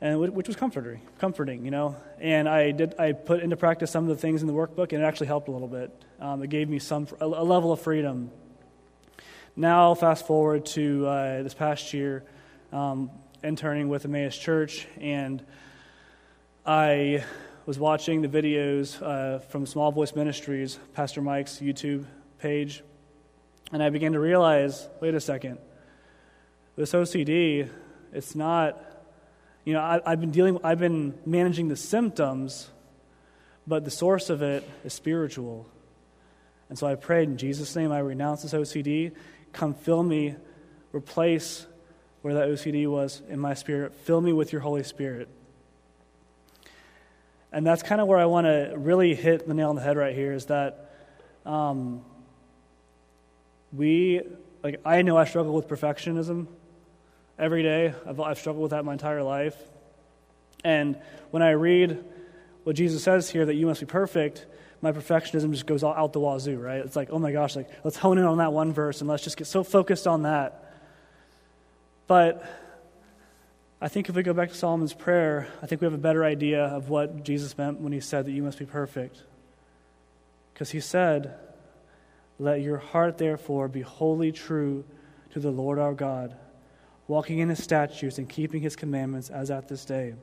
And 0.00 0.20
which 0.20 0.46
was 0.46 0.56
comforting, 0.56 1.00
comforting, 1.18 1.64
you 1.64 1.72
know. 1.72 1.96
And 2.20 2.48
I 2.48 2.70
did, 2.70 2.94
I 3.00 3.12
put 3.12 3.40
into 3.40 3.56
practice 3.56 3.90
some 3.90 4.04
of 4.04 4.10
the 4.10 4.20
things 4.20 4.42
in 4.42 4.46
the 4.46 4.52
workbook, 4.52 4.92
and 4.92 5.02
it 5.02 5.04
actually 5.04 5.26
helped 5.26 5.48
a 5.48 5.50
little 5.50 5.66
bit. 5.66 5.90
Um, 6.20 6.40
it 6.42 6.50
gave 6.50 6.68
me 6.68 6.78
some 6.78 7.08
a, 7.20 7.24
a 7.24 7.26
level 7.26 7.72
of 7.72 7.80
freedom 7.80 8.30
now, 9.58 9.92
fast 9.94 10.24
forward 10.24 10.66
to 10.66 11.04
uh, 11.04 11.42
this 11.42 11.52
past 11.52 11.92
year, 11.92 12.22
um, 12.72 13.10
interning 13.42 13.88
with 13.88 14.04
Emmaus 14.04 14.38
Church, 14.38 14.86
and 15.00 15.44
I 16.64 17.24
was 17.66 17.76
watching 17.76 18.22
the 18.22 18.28
videos 18.28 19.02
uh, 19.02 19.40
from 19.40 19.66
Small 19.66 19.90
Voice 19.90 20.14
Ministries, 20.14 20.78
Pastor 20.94 21.22
Mike's 21.22 21.58
YouTube 21.58 22.04
page, 22.38 22.84
and 23.72 23.82
I 23.82 23.90
began 23.90 24.12
to 24.12 24.20
realize 24.20 24.88
wait 25.00 25.14
a 25.14 25.20
second, 25.20 25.58
this 26.76 26.92
OCD, 26.92 27.68
it's 28.12 28.36
not, 28.36 28.80
you 29.64 29.72
know, 29.72 29.80
I, 29.80 30.00
I've 30.06 30.20
been 30.20 30.30
dealing, 30.30 30.60
I've 30.62 30.78
been 30.78 31.18
managing 31.26 31.66
the 31.66 31.74
symptoms, 31.74 32.70
but 33.66 33.84
the 33.84 33.90
source 33.90 34.30
of 34.30 34.40
it 34.40 34.62
is 34.84 34.94
spiritual. 34.94 35.66
And 36.68 36.78
so 36.78 36.86
I 36.86 36.94
prayed 36.94 37.28
in 37.28 37.38
Jesus' 37.38 37.74
name, 37.74 37.90
I 37.90 37.98
renounce 37.98 38.42
this 38.42 38.52
OCD. 38.52 39.16
Come 39.52 39.74
fill 39.74 40.02
me, 40.02 40.34
replace 40.92 41.66
where 42.22 42.34
that 42.34 42.48
OCD 42.48 42.86
was 42.86 43.22
in 43.28 43.38
my 43.38 43.54
spirit. 43.54 43.94
Fill 43.94 44.20
me 44.20 44.32
with 44.32 44.52
your 44.52 44.60
Holy 44.60 44.82
Spirit. 44.82 45.28
And 47.52 47.66
that's 47.66 47.82
kind 47.82 48.00
of 48.00 48.06
where 48.06 48.18
I 48.18 48.26
want 48.26 48.46
to 48.46 48.74
really 48.76 49.14
hit 49.14 49.46
the 49.46 49.54
nail 49.54 49.70
on 49.70 49.76
the 49.76 49.82
head 49.82 49.96
right 49.96 50.14
here 50.14 50.32
is 50.32 50.46
that 50.46 50.90
um, 51.46 52.04
we, 53.72 54.20
like, 54.62 54.80
I 54.84 55.02
know 55.02 55.16
I 55.16 55.24
struggle 55.24 55.54
with 55.54 55.66
perfectionism 55.66 56.46
every 57.38 57.62
day. 57.62 57.94
I've, 58.06 58.20
I've 58.20 58.38
struggled 58.38 58.62
with 58.62 58.72
that 58.72 58.84
my 58.84 58.92
entire 58.92 59.22
life. 59.22 59.56
And 60.64 60.98
when 61.30 61.42
I 61.42 61.50
read 61.50 62.04
what 62.64 62.76
Jesus 62.76 63.02
says 63.02 63.30
here, 63.30 63.46
that 63.46 63.54
you 63.54 63.66
must 63.66 63.80
be 63.80 63.86
perfect, 63.86 64.44
my 64.80 64.92
perfectionism 64.92 65.50
just 65.50 65.66
goes 65.66 65.82
out 65.82 66.12
the 66.12 66.20
wazoo, 66.20 66.58
right? 66.58 66.78
It's 66.84 66.96
like, 66.96 67.08
oh 67.10 67.18
my 67.18 67.32
gosh, 67.32 67.56
like, 67.56 67.68
let's 67.84 67.96
hone 67.96 68.18
in 68.18 68.24
on 68.24 68.38
that 68.38 68.52
one 68.52 68.72
verse 68.72 69.00
and 69.00 69.10
let's 69.10 69.24
just 69.24 69.36
get 69.36 69.46
so 69.46 69.64
focused 69.64 70.06
on 70.06 70.22
that. 70.22 70.72
But 72.06 72.44
I 73.80 73.88
think 73.88 74.08
if 74.08 74.14
we 74.14 74.22
go 74.22 74.32
back 74.32 74.50
to 74.50 74.54
Solomon's 74.54 74.94
prayer, 74.94 75.48
I 75.62 75.66
think 75.66 75.80
we 75.80 75.86
have 75.86 75.94
a 75.94 75.98
better 75.98 76.24
idea 76.24 76.64
of 76.64 76.88
what 76.88 77.24
Jesus 77.24 77.56
meant 77.58 77.80
when 77.80 77.92
he 77.92 78.00
said 78.00 78.26
that 78.26 78.32
you 78.32 78.42
must 78.42 78.58
be 78.58 78.66
perfect. 78.66 79.22
Because 80.52 80.70
he 80.70 80.80
said, 80.80 81.34
Let 82.38 82.60
your 82.60 82.78
heart 82.78 83.18
therefore 83.18 83.68
be 83.68 83.82
wholly 83.82 84.32
true 84.32 84.84
to 85.32 85.40
the 85.40 85.50
Lord 85.50 85.78
our 85.78 85.94
God, 85.94 86.36
walking 87.06 87.38
in 87.38 87.48
his 87.48 87.62
statutes 87.62 88.18
and 88.18 88.28
keeping 88.28 88.62
his 88.62 88.74
commandments 88.74 89.28
as 89.28 89.50
at 89.50 89.68
this 89.68 89.84
day. 89.84 90.14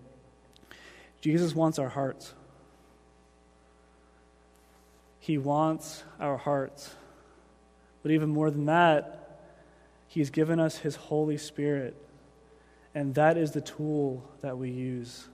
Jesus 1.21 1.55
wants 1.55 1.79
our 1.79 1.89
hearts. 1.89 2.33
He 5.25 5.37
wants 5.37 6.03
our 6.19 6.37
hearts. 6.37 6.93
But 8.03 8.11
even 8.11 8.29
more 8.29 8.51
than 8.51 8.65
that, 8.65 9.39
He's 10.07 10.29
given 10.29 10.59
us 10.59 10.77
His 10.77 10.95
Holy 10.95 11.37
Spirit 11.37 11.95
and 12.95 13.13
that 13.15 13.37
is 13.37 13.51
the 13.51 13.61
tool 13.61 14.23
that 14.41 14.57
we 14.57 14.71
use. 14.71 15.27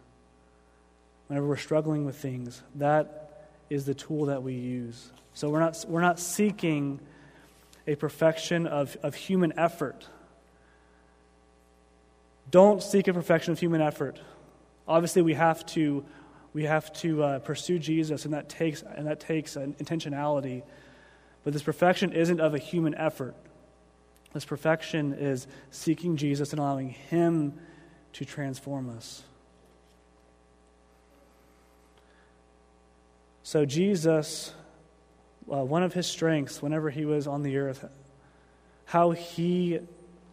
Whenever 1.28 1.48
we're 1.48 1.56
struggling 1.56 2.06
with 2.06 2.18
things, 2.18 2.64
that 2.76 3.48
is 3.70 3.86
the 3.86 3.94
tool 3.94 4.26
that 4.26 4.42
we 4.42 4.56
use. 4.56 5.12
So 5.36 5.50
we're 5.50 5.60
not, 5.60 5.86
we're 5.88 6.02
not 6.02 6.20
seeking 6.20 7.00
a 7.86 7.96
perfection 7.96 8.66
of, 8.66 8.98
of 9.04 9.14
human 9.14 9.54
effort. 9.58 10.08
Don't 12.50 12.82
seek 12.82 13.08
a 13.08 13.14
perfection 13.14 13.54
of 13.54 13.60
human 13.60 13.80
effort. 13.80 14.20
Obviously, 14.88 15.22
we 15.22 15.36
have 15.36 15.64
to, 15.68 16.04
we 16.54 16.64
have 16.64 16.92
to 16.94 17.24
uh, 17.24 17.40
pursue 17.40 17.80
Jesus, 17.80 18.26
and 18.26 18.34
that 18.34 18.50
takes, 18.50 18.82
and 18.82 19.08
that 19.08 19.20
takes 19.20 19.56
an 19.56 19.74
intentionality. 19.76 20.64
But 21.44 21.54
this 21.54 21.64
perfection 21.64 22.14
isn't 22.14 22.40
of 22.40 22.54
a 22.54 22.58
human 22.60 22.96
effort. 22.96 23.36
This 24.34 24.46
perfection 24.46 25.14
is 25.14 25.48
seeking 25.72 26.18
Jesus 26.18 26.52
and 26.52 26.60
allowing 26.60 26.90
Him 26.90 27.54
to 28.14 28.26
transform 28.26 28.90
us. 28.90 29.24
So, 33.44 33.66
Jesus, 33.66 34.54
uh, 35.52 35.64
one 35.64 35.84
of 35.84 35.94
his 35.94 36.08
strengths 36.08 36.62
whenever 36.62 36.90
he 36.90 37.06
was 37.06 37.28
on 37.28 37.44
the 37.44 37.58
earth, 37.58 37.86
how 38.86 39.12
he, 39.12 39.80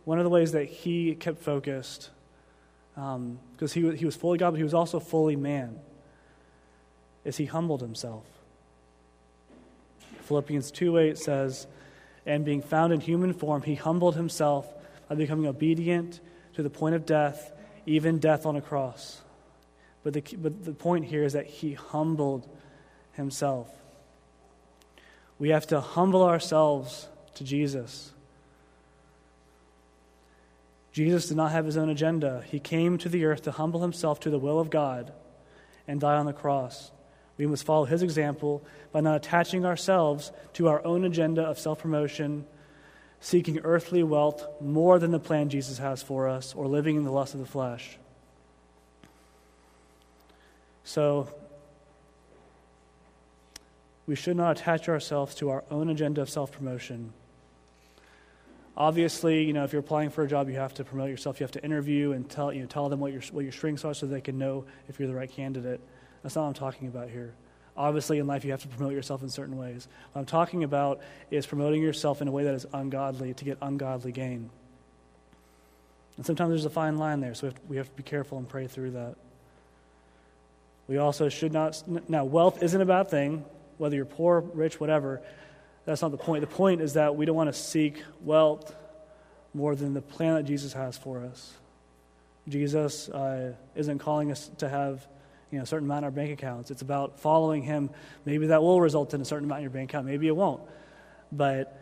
one 0.05 0.19
of 0.19 0.25
the 0.25 0.31
ways 0.31 0.53
that 0.53 0.67
he 0.67 1.15
kept 1.15 1.41
focused, 1.41 2.11
because 2.95 3.17
um, 3.17 3.39
he, 3.59 3.97
he 3.97 4.05
was 4.05 4.15
fully 4.15 4.39
God, 4.39 4.53
but 4.53 4.57
he 4.59 4.63
was 4.63 4.75
also 4.75 5.01
fully 5.01 5.37
man, 5.37 5.79
is 7.25 7.37
he 7.37 7.47
humbled 7.47 7.81
himself. 7.81 8.25
Philippians 10.23 10.71
2 10.71 10.99
8 10.99 11.19
says, 11.19 11.67
and 12.27 12.45
being 12.45 12.61
found 12.61 12.93
in 12.93 13.01
human 13.01 13.33
form, 13.33 13.63
he 13.63 13.75
humbled 13.75 14.15
himself 14.15 14.67
by 15.09 15.15
becoming 15.15 15.47
obedient 15.47 16.21
to 16.55 16.63
the 16.63 16.69
point 16.69 16.95
of 16.95 17.07
death, 17.07 17.53
even 17.87 18.19
death 18.19 18.45
on 18.45 18.55
a 18.55 18.61
cross. 18.61 19.23
But 20.03 20.13
the, 20.13 20.37
but 20.37 20.65
the 20.65 20.75
point 20.75 21.07
here 21.07 21.25
is 21.25 21.33
that 21.33 21.47
he 21.47 21.73
humbled 21.73 22.47
himself. 23.13 23.69
We 25.39 25.49
have 25.51 25.67
to 25.69 25.81
humble 25.81 26.23
ourselves 26.23 27.09
to 27.35 27.45
Jesus. 27.45 28.13
Jesus 30.93 31.29
did 31.29 31.37
not 31.37 31.53
have 31.53 31.65
his 31.65 31.77
own 31.77 31.89
agenda. 31.89 32.45
He 32.47 32.61
came 32.61 32.99
to 32.99 33.09
the 33.09 33.25
earth 33.25 33.43
to 33.43 33.53
humble 33.53 33.83
himself 33.83 34.21
to 34.21 34.31
the 34.31 34.39
will 34.39 34.61
of 34.61 34.69
God 34.69 35.13
and 35.87 36.01
die 36.01 36.17
on 36.17 36.27
the 36.27 36.33
cross. 36.33 36.91
We 37.39 37.47
must 37.47 37.65
follow 37.65 37.85
his 37.85 38.03
example 38.03 38.63
by 38.93 39.01
not 39.01 39.17
attaching 39.17 39.65
ourselves 39.65 40.33
to 40.55 40.69
our 40.69 40.85
own 40.85 41.05
agenda 41.05 41.43
of 41.43 41.59
self 41.59 41.79
promotion, 41.79 42.45
seeking 43.21 43.61
earthly 43.61 44.03
wealth 44.03 44.45
more 44.61 44.99
than 44.99 45.13
the 45.13 45.21
plan 45.21 45.49
Jesus 45.49 45.79
has 45.79 46.03
for 46.03 46.29
us, 46.29 46.55
or 46.55 46.67
living 46.67 46.97
in 46.97 47.05
the 47.05 47.13
lust 47.13 47.35
of 47.35 47.41
the 47.41 47.47
flesh. 47.47 47.97
So, 50.83 51.29
we 54.07 54.17
should 54.17 54.37
not 54.37 54.59
attach 54.59 54.89
ourselves 54.89 55.35
to 55.37 55.51
our 55.51 55.63
own 55.71 55.91
agenda 55.91 56.21
of 56.21 56.29
self 56.29 56.51
promotion. 56.51 57.13
Obviously, 58.77 59.45
you 59.45 59.53
know, 59.53 59.65
if 59.65 59.73
you're 59.73 59.81
applying 59.81 60.11
for 60.11 60.23
a 60.23 60.29
job, 60.29 60.49
you 60.49 60.55
have 60.55 60.75
to 60.75 60.85
promote 60.85 61.11
yourself. 61.11 61.39
You 61.41 61.45
have 61.45 61.53
to 61.53 61.65
interview 61.65 62.13
and 62.13 62.29
tell, 62.29 62.53
you 62.53 62.61
know, 62.61 62.67
tell 62.67 62.89
them 62.89 63.01
what 63.01 63.13
your, 63.13 63.23
what 63.33 63.43
your 63.43 63.53
strengths 63.53 63.85
are 63.85 63.93
so 63.93 64.07
they 64.07 64.21
can 64.21 64.39
know 64.39 64.65
if 64.89 64.99
you're 64.99 65.09
the 65.09 65.15
right 65.15 65.31
candidate. 65.31 65.81
That's 66.29 66.37
not 66.37 66.43
what 66.43 66.49
I'm 66.49 66.73
talking 66.73 66.89
about 66.89 67.09
here. 67.09 67.33
Obviously, 67.75 68.19
in 68.19 68.27
life, 68.27 68.45
you 68.45 68.51
have 68.51 68.61
to 68.61 68.69
promote 68.69 68.93
yourself 68.93 69.23
in 69.23 69.31
certain 69.31 69.57
ways. 69.57 69.89
What 70.13 70.21
I'm 70.21 70.27
talking 70.27 70.63
about 70.63 71.01
is 71.31 71.47
promoting 71.47 71.81
yourself 71.81 72.21
in 72.21 72.29
a 72.29 72.31
way 72.31 72.45
that 72.45 72.53
is 72.53 72.67
ungodly 72.71 73.33
to 73.33 73.45
get 73.47 73.57
ungodly 73.63 74.13
gain. 74.13 74.51
And 76.19 76.27
sometimes 76.27 76.51
there's 76.51 76.67
a 76.67 76.71
fine 76.71 76.99
line 76.99 77.21
there, 77.21 77.33
so 77.33 77.47
we 77.47 77.49
have, 77.49 77.55
to, 77.55 77.63
we 77.67 77.77
have 77.79 77.89
to 77.89 77.95
be 77.95 78.03
careful 78.03 78.37
and 78.37 78.47
pray 78.47 78.67
through 78.67 78.91
that. 78.91 79.15
We 80.87 80.99
also 80.99 81.31
should 81.31 81.55
not. 81.55 81.83
Now, 82.11 82.27
wealth 82.27 82.63
isn't 82.63 82.79
a 82.79 82.85
bad 82.85 83.09
thing, 83.09 83.47
whether 83.79 83.97
you're 83.97 84.05
poor, 84.05 84.41
rich, 84.41 84.79
whatever. 84.79 85.23
That's 85.87 86.03
not 86.03 86.11
the 86.11 86.19
point. 86.19 86.43
The 86.43 86.47
point 86.47 86.83
is 86.83 86.93
that 86.93 87.17
we 87.17 87.25
don't 87.25 87.37
want 87.37 87.49
to 87.49 87.59
seek 87.59 88.03
wealth 88.23 88.77
more 89.55 89.75
than 89.75 89.95
the 89.95 90.03
plan 90.03 90.35
that 90.35 90.43
Jesus 90.43 90.75
has 90.75 90.99
for 90.99 91.25
us. 91.25 91.55
Jesus 92.47 93.09
uh, 93.09 93.55
isn't 93.75 94.01
calling 94.01 94.31
us 94.31 94.51
to 94.59 94.69
have 94.69 95.09
you 95.51 95.59
know, 95.59 95.63
a 95.63 95.67
certain 95.67 95.87
amount 95.87 95.99
in 95.99 96.05
our 96.05 96.11
bank 96.11 96.33
accounts. 96.33 96.71
It's 96.71 96.83
about 96.83 97.21
following 97.21 97.63
Him. 97.63 97.91
Maybe 98.25 98.49
that 98.49 98.63
will 98.63 98.81
result 98.81 99.15
in 99.15 99.21
a 99.21 99.25
certain 99.25 99.45
amount 99.45 99.61
in 99.61 99.63
your 99.65 99.71
bank 99.71 99.91
account. 99.91 100.07
Maybe 100.07 100.27
it 100.29 100.37
won't. 100.37 100.63
But 101.33 101.79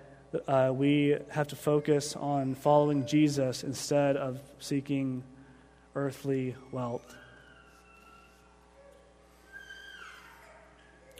uh, 0.46 0.72
we 0.74 1.16
have 1.30 1.48
to 1.48 1.56
focus 1.56 2.16
on 2.16 2.54
following 2.54 3.06
Jesus 3.06 3.64
instead 3.64 4.16
of 4.16 4.40
seeking 4.58 5.24
earthly 5.94 6.54
wealth. 6.72 7.16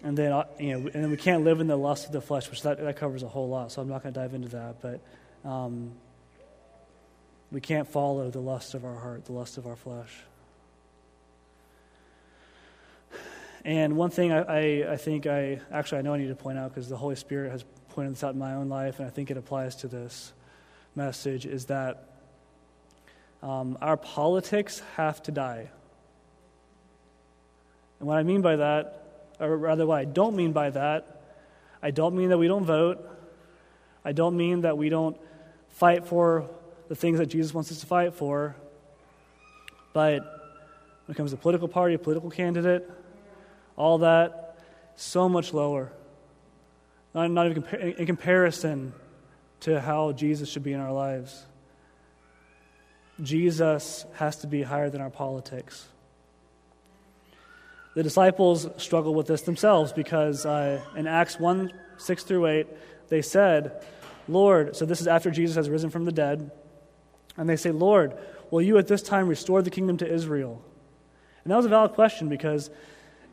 And 0.03 0.17
then, 0.17 0.33
uh, 0.33 0.45
you 0.61 0.73
know, 0.73 0.91
and 0.93 1.05
then 1.05 1.11
we 1.11 1.17
can't 1.17 1.43
live 1.43 1.61
in 1.61 1.67
the 1.67 1.77
lust 1.77 2.07
of 2.07 2.13
the 2.13 2.21
flesh, 2.21 2.49
which 2.51 2.63
that, 2.63 2.79
that 2.79 2.97
covers 2.97 3.23
a 3.23 3.29
whole 3.29 3.49
lot. 3.49 3.73
So 3.73 3.83
I'm 3.83 3.89
not 3.89 4.03
going 4.03 4.15
to 4.15 4.21
dive 4.21 4.35
into 4.35 4.49
that. 4.51 4.81
But 4.81 5.01
um, 5.49 5.93
we 7.51 7.61
can't 7.61 7.89
follow 7.89 8.31
the 8.31 8.41
lust 8.41 8.75
of 8.75 8.85
our 8.85 8.95
heart, 8.95 9.25
the 9.25 9.33
lust 9.33 9.59
of 9.59 9.67
our 9.67 9.77
flesh. 9.77 10.13
And 13.67 13.97
one 13.97 14.11
thing 14.11 14.31
I, 14.31 14.43
I, 14.43 14.93
I, 14.93 14.97
think 14.97 15.27
I 15.27 15.59
actually 15.73 15.99
I 15.99 16.03
know 16.03 16.15
I 16.15 16.19
need 16.19 16.29
to 16.29 16.37
point 16.37 16.57
out 16.57 16.73
because 16.73 16.89
the 16.89 16.97
Holy 16.97 17.17
Spirit 17.17 17.51
has 17.51 17.65
pointed 17.89 18.13
this 18.13 18.23
out 18.23 18.33
in 18.33 18.39
my 18.39 18.55
own 18.55 18.69
life, 18.69 19.01
and 19.01 19.09
I 19.09 19.11
think 19.11 19.29
it 19.29 19.37
applies 19.37 19.75
to 19.77 19.89
this 19.89 20.33
message 20.95 21.47
is 21.47 21.65
that 21.65 22.05
um, 23.43 23.77
our 23.81 23.97
politics 23.97 24.83
have 24.95 25.21
to 25.25 25.33
die. 25.33 25.69
And 27.99 28.07
what 28.07 28.19
I 28.19 28.23
mean 28.23 28.41
by 28.41 28.55
that, 28.55 29.33
or 29.41 29.57
rather, 29.57 29.85
what 29.85 29.99
I 29.99 30.05
don't 30.05 30.37
mean 30.37 30.53
by 30.53 30.71
that, 30.71 31.23
I 31.83 31.91
don't 31.91 32.15
mean 32.15 32.29
that 32.29 32.39
we 32.39 32.47
don't 32.47 32.65
vote. 32.65 33.05
I 34.05 34.13
don't 34.13 34.37
mean 34.37 34.61
that 34.61 34.79
we 34.79 34.91
don't 34.91 35.17
fight 35.71 36.07
for 36.07 36.49
the 36.87 36.95
things 36.95 37.19
that 37.19 37.27
Jesus 37.27 37.53
wants 37.53 37.73
us 37.73 37.81
to 37.81 37.87
fight 37.87 38.15
for. 38.15 38.55
But 39.93 40.23
when 41.07 41.15
it 41.15 41.17
comes 41.17 41.33
to 41.33 41.37
political 41.37 41.67
party, 41.67 41.95
a 41.95 41.99
political 41.99 42.31
candidate, 42.31 42.89
all 43.77 43.99
that, 43.99 44.59
so 44.97 45.29
much 45.29 45.53
lower. 45.53 45.93
Not, 47.15 47.31
not 47.31 47.47
even 47.47 47.65
in 47.99 48.07
comparison 48.07 48.93
to 49.61 49.81
how 49.81 50.13
Jesus 50.13 50.51
should 50.51 50.63
be 50.63 50.73
in 50.73 50.81
our 50.81 50.93
lives. 50.93 51.45
Jesus 53.23 54.05
has 54.15 54.37
to 54.39 54.47
be 54.47 54.63
higher 54.63 54.91
than 54.91 55.01
our 55.01 55.11
politics. 55.11 55.89
The 57.95 58.03
disciples 58.03 58.69
struggle 58.77 59.15
with 59.15 59.27
this 59.27 59.43
themselves 59.43 59.93
because 59.93 60.45
uh, 60.45 60.83
in 60.95 61.07
Acts 61.07 61.41
1 61.41 61.73
6 61.99 62.23
through 62.25 62.47
8, 62.47 62.67
they 63.09 63.23
said, 63.23 63.83
Lord, 64.29 64.77
so 64.77 64.85
this 64.85 65.01
is 65.01 65.07
after 65.07 65.31
Jesus 65.31 65.57
has 65.57 65.71
risen 65.71 65.89
from 65.89 66.05
the 66.05 66.13
dead, 66.13 66.51
and 67.39 67.49
they 67.49 67.57
say, 67.57 67.71
Lord, 67.71 68.15
will 68.51 68.61
you 68.61 68.77
at 68.77 68.87
this 68.87 69.03
time 69.03 69.29
restore 69.29 69.63
the 69.63 69.71
kingdom 69.71 69.97
to 69.99 70.07
Israel? 70.13 70.63
And 71.43 71.51
that 71.51 71.57
was 71.57 71.65
a 71.65 71.71
valid 71.71 71.93
question 71.93 72.29
because 72.29 72.69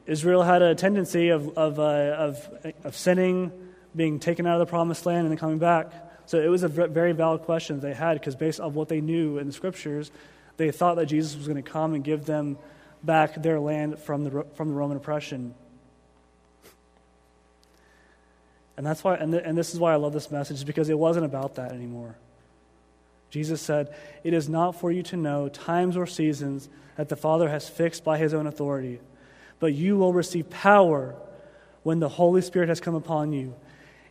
Israel 0.05 0.43
had 0.43 0.61
a 0.61 0.75
tendency 0.75 1.29
of, 1.29 1.57
of, 1.57 1.79
uh, 1.79 1.83
of, 1.83 2.49
of 2.83 2.95
sinning, 2.95 3.51
being 3.95 4.19
taken 4.19 4.45
out 4.45 4.59
of 4.59 4.67
the 4.67 4.69
promised 4.69 5.05
land, 5.05 5.21
and 5.21 5.31
then 5.31 5.37
coming 5.37 5.59
back. 5.59 5.91
So 6.25 6.39
it 6.39 6.47
was 6.47 6.63
a 6.63 6.67
very 6.67 7.11
valid 7.11 7.41
question 7.41 7.79
they 7.79 7.93
had 7.93 8.15
because, 8.15 8.35
based 8.35 8.59
on 8.59 8.73
what 8.73 8.89
they 8.89 9.01
knew 9.01 9.37
in 9.37 9.47
the 9.47 9.53
scriptures, 9.53 10.11
they 10.57 10.71
thought 10.71 10.95
that 10.95 11.07
Jesus 11.07 11.35
was 11.35 11.47
going 11.47 11.61
to 11.61 11.69
come 11.69 11.93
and 11.93 12.03
give 12.03 12.25
them 12.25 12.57
back 13.03 13.41
their 13.41 13.59
land 13.59 13.99
from 13.99 14.23
the, 14.23 14.45
from 14.55 14.69
the 14.69 14.73
Roman 14.73 14.97
oppression. 14.97 15.53
And 18.77 18.85
that's 18.85 19.03
why, 19.03 19.15
and, 19.15 19.31
th- 19.31 19.43
and 19.45 19.57
this 19.57 19.73
is 19.73 19.79
why 19.79 19.93
I 19.93 19.97
love 19.97 20.13
this 20.13 20.31
message, 20.31 20.65
because 20.65 20.89
it 20.89 20.97
wasn't 20.97 21.25
about 21.25 21.55
that 21.55 21.71
anymore. 21.71 22.15
Jesus 23.29 23.61
said, 23.61 23.93
It 24.23 24.33
is 24.33 24.47
not 24.49 24.79
for 24.79 24.91
you 24.91 25.03
to 25.03 25.17
know 25.17 25.49
times 25.49 25.97
or 25.97 26.05
seasons 26.05 26.69
that 26.95 27.09
the 27.09 27.15
Father 27.15 27.49
has 27.49 27.67
fixed 27.67 28.03
by 28.03 28.17
his 28.17 28.33
own 28.33 28.47
authority, 28.47 28.99
but 29.59 29.73
you 29.73 29.97
will 29.97 30.13
receive 30.13 30.49
power 30.49 31.15
when 31.83 31.99
the 31.99 32.09
Holy 32.09 32.41
Spirit 32.41 32.69
has 32.69 32.79
come 32.79 32.95
upon 32.95 33.33
you, 33.33 33.55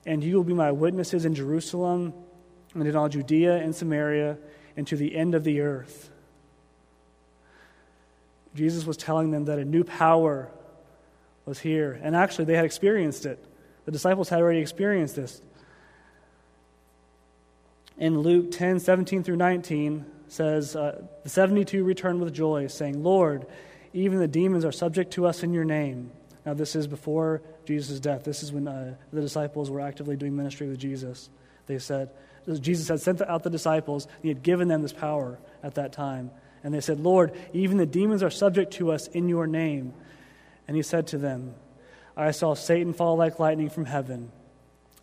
and 0.06 0.22
you 0.22 0.36
will 0.36 0.44
be 0.44 0.54
my 0.54 0.72
witnesses 0.72 1.24
in 1.24 1.34
Jerusalem 1.34 2.12
and 2.74 2.86
in 2.86 2.96
all 2.96 3.08
Judea 3.08 3.56
and 3.56 3.74
Samaria 3.74 4.38
and 4.76 4.86
to 4.86 4.96
the 4.96 5.14
end 5.14 5.34
of 5.34 5.44
the 5.44 5.60
earth. 5.60 6.10
Jesus 8.54 8.84
was 8.84 8.96
telling 8.96 9.30
them 9.30 9.46
that 9.46 9.58
a 9.58 9.64
new 9.64 9.84
power 9.84 10.50
was 11.46 11.58
here. 11.58 11.98
And 12.02 12.14
actually, 12.14 12.44
they 12.46 12.56
had 12.56 12.64
experienced 12.64 13.26
it. 13.26 13.42
The 13.84 13.92
disciples 13.92 14.28
had 14.28 14.40
already 14.40 14.60
experienced 14.60 15.16
this. 15.16 15.40
In 17.98 18.18
Luke 18.20 18.50
10 18.50 18.80
17 18.80 19.22
through 19.22 19.36
19, 19.36 20.04
says, 20.32 20.74
uh, 20.74 21.02
The 21.22 21.28
72 21.28 21.84
returned 21.84 22.20
with 22.20 22.32
joy, 22.32 22.66
saying, 22.66 23.02
Lord, 23.02 23.46
even 23.92 24.18
the 24.18 24.28
demons 24.28 24.64
are 24.64 24.72
subject 24.72 25.12
to 25.14 25.26
us 25.26 25.42
in 25.42 25.52
your 25.52 25.64
name. 25.64 26.10
Now, 26.44 26.54
this 26.54 26.74
is 26.74 26.86
before 26.86 27.42
Jesus' 27.64 28.00
death. 28.00 28.24
This 28.24 28.42
is 28.42 28.52
when 28.52 28.66
uh, 28.66 28.96
the 29.12 29.20
disciples 29.20 29.70
were 29.70 29.80
actively 29.80 30.16
doing 30.16 30.36
ministry 30.36 30.68
with 30.68 30.78
Jesus. 30.78 31.30
They 31.66 31.78
said, 31.78 32.10
Jesus 32.60 32.88
had 32.88 33.00
sent 33.00 33.22
out 33.22 33.44
the 33.44 33.50
disciples, 33.50 34.08
he 34.20 34.28
had 34.28 34.42
given 34.42 34.66
them 34.66 34.82
this 34.82 34.92
power 34.92 35.38
at 35.62 35.76
that 35.76 35.92
time. 35.92 36.30
And 36.64 36.74
they 36.74 36.80
said, 36.80 37.00
Lord, 37.00 37.32
even 37.52 37.76
the 37.76 37.86
demons 37.86 38.22
are 38.22 38.30
subject 38.30 38.72
to 38.74 38.90
us 38.92 39.06
in 39.08 39.28
your 39.28 39.46
name. 39.46 39.94
And 40.66 40.76
he 40.76 40.82
said 40.82 41.08
to 41.08 41.18
them, 41.18 41.54
I 42.16 42.30
saw 42.32 42.54
Satan 42.54 42.92
fall 42.92 43.16
like 43.16 43.38
lightning 43.38 43.70
from 43.70 43.84
heaven. 43.84 44.32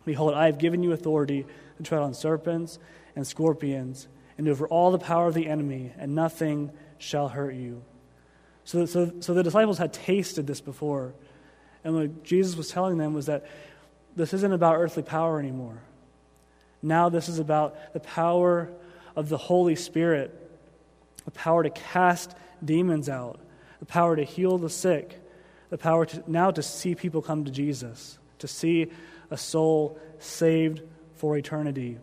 Behold, 0.04 0.34
I 0.34 0.46
have 0.46 0.58
given 0.58 0.82
you 0.82 0.92
authority 0.92 1.46
to 1.76 1.82
tread 1.82 2.02
on 2.02 2.14
serpents 2.14 2.78
and 3.16 3.26
scorpions 3.26 4.08
and 4.38 4.48
over 4.48 4.66
all 4.68 4.90
the 4.90 4.98
power 4.98 5.26
of 5.26 5.34
the 5.34 5.48
enemy, 5.48 5.92
and 5.98 6.14
nothing 6.14 6.70
shall 6.98 7.28
hurt 7.28 7.54
you. 7.54 7.82
So, 8.70 8.86
so, 8.86 9.10
so 9.18 9.34
the 9.34 9.42
disciples 9.42 9.78
had 9.78 9.92
tasted 9.92 10.46
this 10.46 10.60
before. 10.60 11.12
And 11.82 11.92
what 11.92 12.22
Jesus 12.22 12.54
was 12.54 12.68
telling 12.68 12.98
them 12.98 13.14
was 13.14 13.26
that 13.26 13.44
this 14.14 14.32
isn't 14.32 14.52
about 14.52 14.76
earthly 14.76 15.02
power 15.02 15.40
anymore. 15.40 15.82
Now, 16.80 17.08
this 17.08 17.28
is 17.28 17.40
about 17.40 17.92
the 17.94 17.98
power 17.98 18.70
of 19.16 19.28
the 19.28 19.36
Holy 19.36 19.74
Spirit 19.74 20.36
the 21.24 21.32
power 21.32 21.64
to 21.64 21.70
cast 21.70 22.32
demons 22.64 23.08
out, 23.08 23.40
the 23.80 23.86
power 23.86 24.14
to 24.14 24.22
heal 24.22 24.56
the 24.56 24.70
sick, 24.70 25.20
the 25.70 25.76
power 25.76 26.06
to, 26.06 26.22
now 26.28 26.52
to 26.52 26.62
see 26.62 26.94
people 26.94 27.22
come 27.22 27.44
to 27.46 27.50
Jesus, 27.50 28.20
to 28.38 28.46
see 28.46 28.86
a 29.32 29.36
soul 29.36 29.98
saved 30.20 30.80
for 31.16 31.36
eternity. 31.36 31.98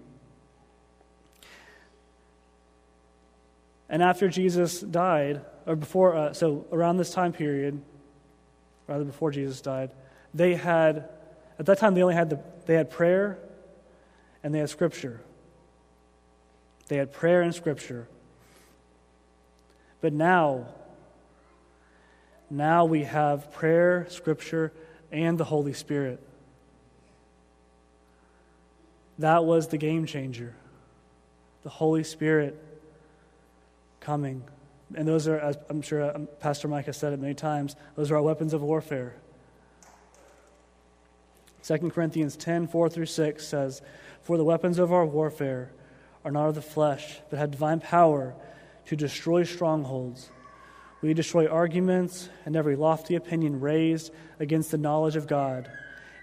And 3.90 4.04
after 4.04 4.28
Jesus 4.28 4.82
died, 4.82 5.42
or 5.68 5.76
before, 5.76 6.16
uh, 6.16 6.34
so 6.34 6.66
around 6.72 6.98
this 6.98 7.12
time 7.12 7.34
period, 7.34 7.80
rather 8.88 9.04
before 9.04 9.32
Jesus 9.32 9.60
died, 9.60 9.92
they 10.34 10.56
had, 10.56 11.10
at 11.60 11.66
that 11.66 11.78
time, 11.78 11.94
they 11.94 12.02
only 12.02 12.16
had 12.16 12.30
the, 12.30 12.40
they 12.66 12.76
had 12.76 12.90
prayer 12.90 13.38
and 14.44 14.56
they 14.56 14.60
had 14.60 14.70
scripture. 14.70 15.20
They 16.88 16.96
had 16.96 17.12
prayer 17.12 17.42
and 17.42 17.54
scripture. 17.54 18.08
But 20.00 20.14
now, 20.14 20.68
now 22.50 22.86
we 22.86 23.04
have 23.04 23.52
prayer, 23.52 24.06
scripture, 24.10 24.72
and 25.12 25.38
the 25.38 25.44
Holy 25.44 25.74
Spirit. 25.74 26.22
That 29.20 29.44
was 29.44 29.68
the 29.68 29.78
game 29.78 30.06
changer. 30.06 30.56
The 31.64 31.70
Holy 31.70 32.06
Spirit 32.06 32.64
coming. 34.00 34.44
And 34.96 35.08
those 35.08 35.28
are, 35.28 35.38
as 35.38 35.58
I'm 35.70 35.82
sure 35.82 36.16
um, 36.16 36.28
Pastor 36.40 36.68
Mike 36.68 36.86
has 36.86 36.98
said 36.98 37.14
it 37.14 37.20
many 37.20 37.34
times, 37.34 37.76
those 37.96 38.10
are 38.12 38.16
our 38.16 38.22
weapons 38.22 38.54
of 38.54 38.62
warfare. 38.62 39.16
2 41.64 41.78
Corinthians 41.90 42.38
10 42.38 42.68
4 42.68 42.90
through 42.90 43.06
6 43.06 43.46
says, 43.46 43.82
For 44.22 44.38
the 44.38 44.46
weapons 44.46 44.80
of 44.80 44.94
our 44.94 45.06
warfare 45.06 45.72
are 46.24 46.32
not 46.32 46.48
of 46.48 46.56
the 46.56 46.62
flesh, 46.62 47.20
but 47.30 47.40
have 47.40 47.52
divine 47.52 47.82
power 47.82 48.34
to 48.86 48.96
destroy 48.96 49.44
strongholds. 49.44 50.30
We 51.02 51.14
destroy 51.14 51.48
arguments 51.48 52.30
and 52.46 52.56
every 52.56 52.76
lofty 52.76 53.16
opinion 53.16 53.60
raised 53.60 54.14
against 54.40 54.72
the 54.72 54.78
knowledge 54.78 55.16
of 55.16 55.28
God, 55.28 55.70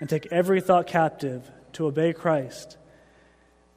and 0.01 0.09
take 0.09 0.27
every 0.33 0.61
thought 0.61 0.87
captive 0.87 1.51
to 1.75 1.87
obey 1.87 2.13
Christ, 2.13 2.79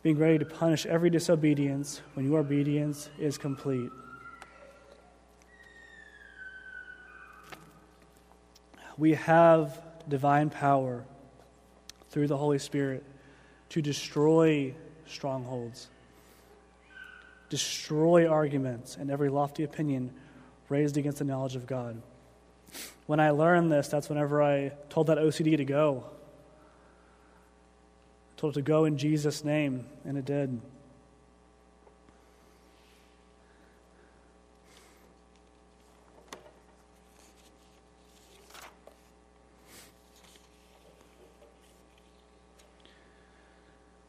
being 0.02 0.18
ready 0.18 0.40
to 0.40 0.46
punish 0.46 0.86
every 0.86 1.10
disobedience 1.10 2.02
when 2.14 2.26
your 2.26 2.40
obedience 2.40 3.10
is 3.20 3.38
complete. 3.38 3.92
We 8.98 9.14
have 9.14 9.82
divine 10.08 10.50
power 10.50 11.06
through 12.10 12.28
the 12.28 12.38
Holy 12.38 12.60
Spirit 12.60 13.04
to 13.70 13.82
destroy 13.82 14.74
strongholds 15.06 15.88
destroy 17.50 18.28
arguments 18.28 18.98
and 18.98 19.10
every 19.10 19.30
lofty 19.30 19.64
opinion 19.64 20.12
raised 20.70 20.98
against 20.98 21.20
the 21.20 21.26
knowledge 21.26 21.56
of 21.56 21.66
God. 21.66 22.02
When 23.06 23.20
I 23.20 23.30
learned 23.32 23.72
this, 23.72 23.88
that's 23.88 24.10
whenever 24.10 24.44
I 24.44 24.74
told 24.90 25.08
that 25.08 25.18
OCD 25.18 25.56
to 25.58 25.66
go. 25.66 26.04
I 28.36 28.40
told 28.40 28.54
it 28.54 28.60
to 28.60 28.62
go 28.62 28.86
in 28.86 28.98
Jesus' 28.98 29.44
name, 29.44 29.86
and 30.04 30.18
it 30.18 30.26
did. 30.26 30.60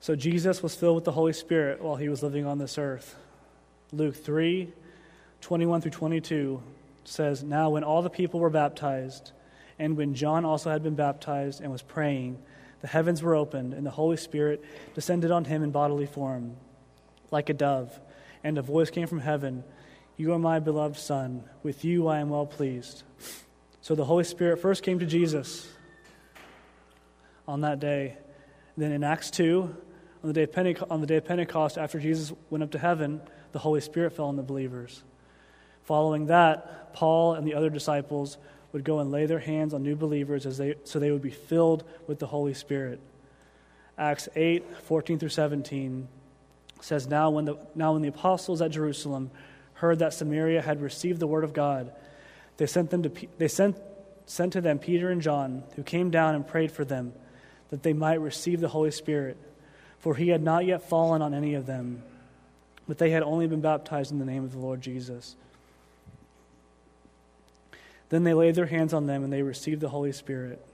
So 0.09 0.17
Jesus 0.17 0.63
was 0.63 0.75
filled 0.75 0.95
with 0.95 1.05
the 1.05 1.13
Holy 1.13 1.35
Spirit 1.35 1.83
while 1.83 1.97
he 1.97 2.09
was 2.09 2.23
living 2.23 2.47
on 2.47 2.57
this 2.57 2.79
earth. 2.79 3.15
Luke 3.93 4.17
3 4.17 4.73
21 5.43 5.83
through 5.83 5.91
22 5.91 6.63
says, 7.05 7.43
Now 7.43 7.69
when 7.69 7.85
all 7.85 8.01
the 8.01 8.09
people 8.09 8.41
were 8.41 8.49
baptized, 8.49 9.33
and 9.79 9.99
when 9.99 10.15
John 10.15 10.47
also 10.47 10.71
had 10.71 10.83
been 10.83 10.95
baptized 10.95 11.61
and 11.61 11.71
was 11.71 11.83
praying, 11.83 12.39
the 12.81 12.87
heavens 12.87 13.23
were 13.23 13.35
opened, 13.35 13.75
and 13.75 13.85
the 13.85 13.91
Holy 13.91 14.17
Spirit 14.17 14.65
descended 14.95 15.31
on 15.31 15.45
him 15.45 15.63
in 15.63 15.73
bodily 15.73 16.07
form, 16.07 16.57
like 17.31 17.51
a 17.51 17.53
dove. 17.53 18.01
And 18.43 18.57
a 18.57 18.63
voice 18.63 18.89
came 18.89 19.09
from 19.09 19.21
heaven 19.21 19.63
You 20.17 20.33
are 20.33 20.39
my 20.39 20.59
beloved 20.59 20.97
Son. 20.97 21.45
With 21.63 21.85
you 21.85 22.09
I 22.09 22.21
am 22.21 22.31
well 22.31 22.47
pleased. 22.47 23.03
So 23.83 23.95
the 23.95 24.07
Holy 24.07 24.25
Spirit 24.25 24.59
first 24.59 24.83
came 24.83 25.01
to 25.01 25.07
Jesus 25.07 25.69
on 27.47 27.61
that 27.61 27.79
day. 27.79 28.17
Then 28.79 28.93
in 28.93 29.05
Acts 29.05 29.31
2, 29.33 29.77
on 30.29 30.35
the 30.35 30.41
day 30.41 30.45
of 30.45 30.53
Pentecost, 30.53 30.91
on 30.91 31.01
the 31.01 31.07
day 31.07 31.17
of 31.17 31.25
Pentecost 31.25 31.79
after 31.79 31.99
Jesus 31.99 32.35
went 32.51 32.63
up 32.63 32.73
to 32.73 32.79
heaven, 32.79 33.23
the 33.53 33.59
Holy 33.59 33.81
Spirit 33.81 34.13
fell 34.13 34.27
on 34.27 34.37
the 34.37 34.43
believers. 34.43 35.03
Following 35.85 36.27
that, 36.27 36.93
Paul 36.93 37.33
and 37.33 37.47
the 37.47 37.55
other 37.55 37.71
disciples 37.71 38.37
would 38.73 38.85
go 38.85 38.99
and 38.99 39.11
lay 39.11 39.25
their 39.25 39.39
hands 39.39 39.73
on 39.73 39.83
new 39.83 39.97
believers 39.97 40.45
as 40.45 40.59
they, 40.59 40.75
so 40.85 40.99
they 40.99 41.11
would 41.11 41.23
be 41.23 41.31
filled 41.31 41.83
with 42.07 42.19
the 42.19 42.27
Holy 42.27 42.53
Spirit. 42.53 43.01
Acts 43.97 44.29
8, 44.37 44.67
14 44.83 45.19
through 45.19 45.31
17 45.31 46.07
says, 46.83 47.07
now 47.07 47.31
when, 47.31 47.47
the, 47.47 47.57
now 47.75 47.95
when 47.95 48.03
the 48.03 48.09
apostles 48.09 48.61
at 48.61 48.71
Jerusalem 48.71 49.31
heard 49.73 50.01
that 50.01 50.13
Samaria 50.13 50.61
had 50.61 50.83
received 50.83 51.21
the 51.21 51.27
word 51.27 51.43
of 51.43 51.55
God, 51.55 51.91
they 52.59 52.67
sent, 52.67 52.91
them 52.91 53.03
to, 53.05 53.11
they 53.39 53.49
sent, 53.49 53.79
sent 54.27 54.53
to 54.53 54.61
them 54.61 54.79
Peter 54.79 55.09
and 55.09 55.23
John, 55.23 55.65
who 55.75 55.83
came 55.83 56.11
down 56.11 56.35
and 56.35 56.47
prayed 56.47 56.71
for 56.71 56.85
them 56.85 57.15
that 57.71 57.83
they 57.83 57.95
might 57.95 58.21
receive 58.21 58.61
the 58.61 58.69
Holy 58.69 58.91
Spirit, 58.91 59.39
for 60.01 60.15
he 60.15 60.29
had 60.29 60.43
not 60.43 60.65
yet 60.65 60.89
fallen 60.89 61.23
on 61.23 61.35
any 61.35 61.55
of 61.55 61.67
them 61.67 62.03
but 62.89 62.97
they 62.97 63.11
had 63.11 63.23
only 63.23 63.47
been 63.47 63.61
baptized 63.61 64.11
in 64.11 64.19
the 64.19 64.25
name 64.25 64.43
of 64.43 64.53
the 64.53 64.59
Lord 64.59 64.81
Jesus. 64.81 65.37
Then 68.09 68.25
they 68.25 68.33
laid 68.33 68.55
their 68.55 68.67
hands 68.67 68.95
on 68.95 69.07
them 69.07 69.23
and 69.23 69.31
they 69.31 69.43
received 69.43 69.83
the 69.83 69.91
Holy 69.91 70.13
Spirit. 70.13 70.65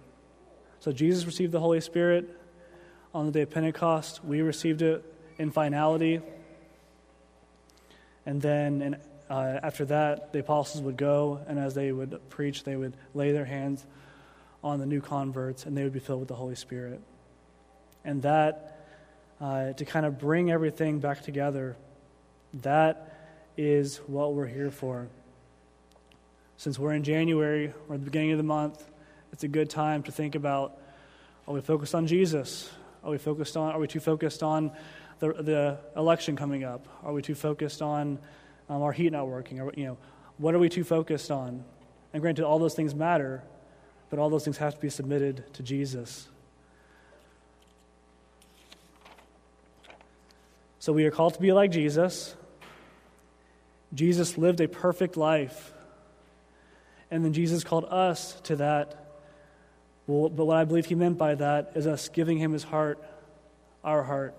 So 0.79 0.93
Jesus 0.93 1.27
received 1.27 1.51
the 1.51 1.59
Holy 1.59 1.81
Spirit 1.81 2.31
on 3.13 3.27
the 3.27 3.33
day 3.33 3.43
of 3.43 3.51
Pentecost. 3.51 4.25
We 4.25 4.43
received 4.43 4.81
it 4.81 5.05
in 5.39 5.51
finality. 5.51 6.21
And 8.25 8.41
then 8.41 8.81
in, 8.81 8.95
uh, 9.29 9.59
after 9.63 9.85
that, 9.87 10.33
the 10.33 10.39
apostles 10.39 10.83
would 10.85 10.97
go, 10.97 11.41
and 11.49 11.59
as 11.59 11.75
they 11.75 11.91
would 11.91 12.21
preach, 12.31 12.63
they 12.63 12.77
would 12.77 12.95
lay 13.13 13.33
their 13.33 13.45
hands 13.45 13.85
on 14.63 14.79
the 14.79 14.87
new 14.87 15.01
converts, 15.01 15.67
and 15.67 15.77
they 15.77 15.83
would 15.83 15.93
be 15.93 15.99
filled 15.99 16.21
with 16.21 16.29
the 16.29 16.35
Holy 16.35 16.55
Spirit. 16.55 17.01
And 18.05 18.23
that, 18.23 18.74
uh, 19.45 19.75
to 19.75 19.85
kind 19.85 20.07
of 20.07 20.19
bring 20.19 20.51
everything 20.51 21.01
back 21.01 21.21
together, 21.21 21.77
that 22.63 23.15
is 23.59 23.99
what 24.07 24.33
we're 24.33 24.47
here 24.47 24.71
for. 24.71 25.07
Since 26.57 26.79
we're 26.79 26.95
in 26.95 27.05
January, 27.05 27.75
or 27.91 27.99
the 27.99 28.05
beginning 28.07 28.31
of 28.31 28.39
the 28.39 28.43
month, 28.43 28.83
it's 29.33 29.45
a 29.45 29.49
good 29.49 29.69
time 29.69 30.03
to 30.05 30.13
think 30.13 30.35
about 30.35 30.81
are 31.47 31.53
we 31.53 31.61
focused 31.61 31.95
on 31.95 32.07
Jesus? 32.07 32.71
Are 33.05 33.11
we 33.11 33.19
focused 33.19 33.55
on, 33.55 33.75
are 33.75 33.79
we 33.79 33.87
too 33.87 34.01
focused 34.01 34.43
on 34.43 34.73
the, 35.19 35.35
the 35.35 35.79
election 35.95 36.37
coming 36.37 36.65
up? 36.65 36.89
Are 37.03 37.13
we 37.13 37.21
too 37.21 37.35
focused 37.35 37.83
on 37.83 38.19
um, 38.71 38.81
our 38.81 38.93
heat 38.93 39.13
not 39.13 39.29
working? 39.29 39.61
Are, 39.61 39.71
you 39.77 39.85
know, 39.85 39.99
what 40.39 40.55
are 40.55 40.59
we 40.59 40.71
too 40.71 40.85
focused 40.85 41.31
on? 41.31 41.63
And 42.15 42.23
granted, 42.23 42.47
all 42.47 42.59
those 42.59 42.73
things 42.73 42.95
matter, 42.95 43.43
but 44.09 44.19
all 44.19 44.31
those 44.31 44.45
things 44.45 44.57
have 44.57 44.75
to 44.75 44.81
be 44.81 44.89
submitted 44.89 45.53
to 45.53 45.63
Jesus. 45.63 46.29
So 50.85 50.92
we 50.92 51.07
are 51.07 51.11
called 51.11 51.33
to 51.33 51.40
be 51.40 51.51
like 51.51 51.70
Jesus. 51.70 52.37
Jesus 53.94 54.37
lived 54.37 54.61
a 54.61 54.68
perfect 54.68 55.16
life. 55.16 55.73
And 57.11 57.25
then 57.25 57.33
Jesus 57.33 57.64
called 57.64 57.87
us 57.87 58.38
to 58.42 58.57
that. 58.57 58.94
Well, 60.07 60.29
but 60.29 60.44
what 60.44 60.59
I 60.59 60.66
believe 60.66 60.85
he 60.85 60.94
meant 60.94 61.16
by 61.16 61.37
that 61.37 61.73
is 61.75 61.87
us 61.87 62.11
giving 62.11 62.37
him 62.37 62.53
his 62.53 62.64
heart, 62.64 63.03
our 63.83 64.03
heart, 64.03 64.35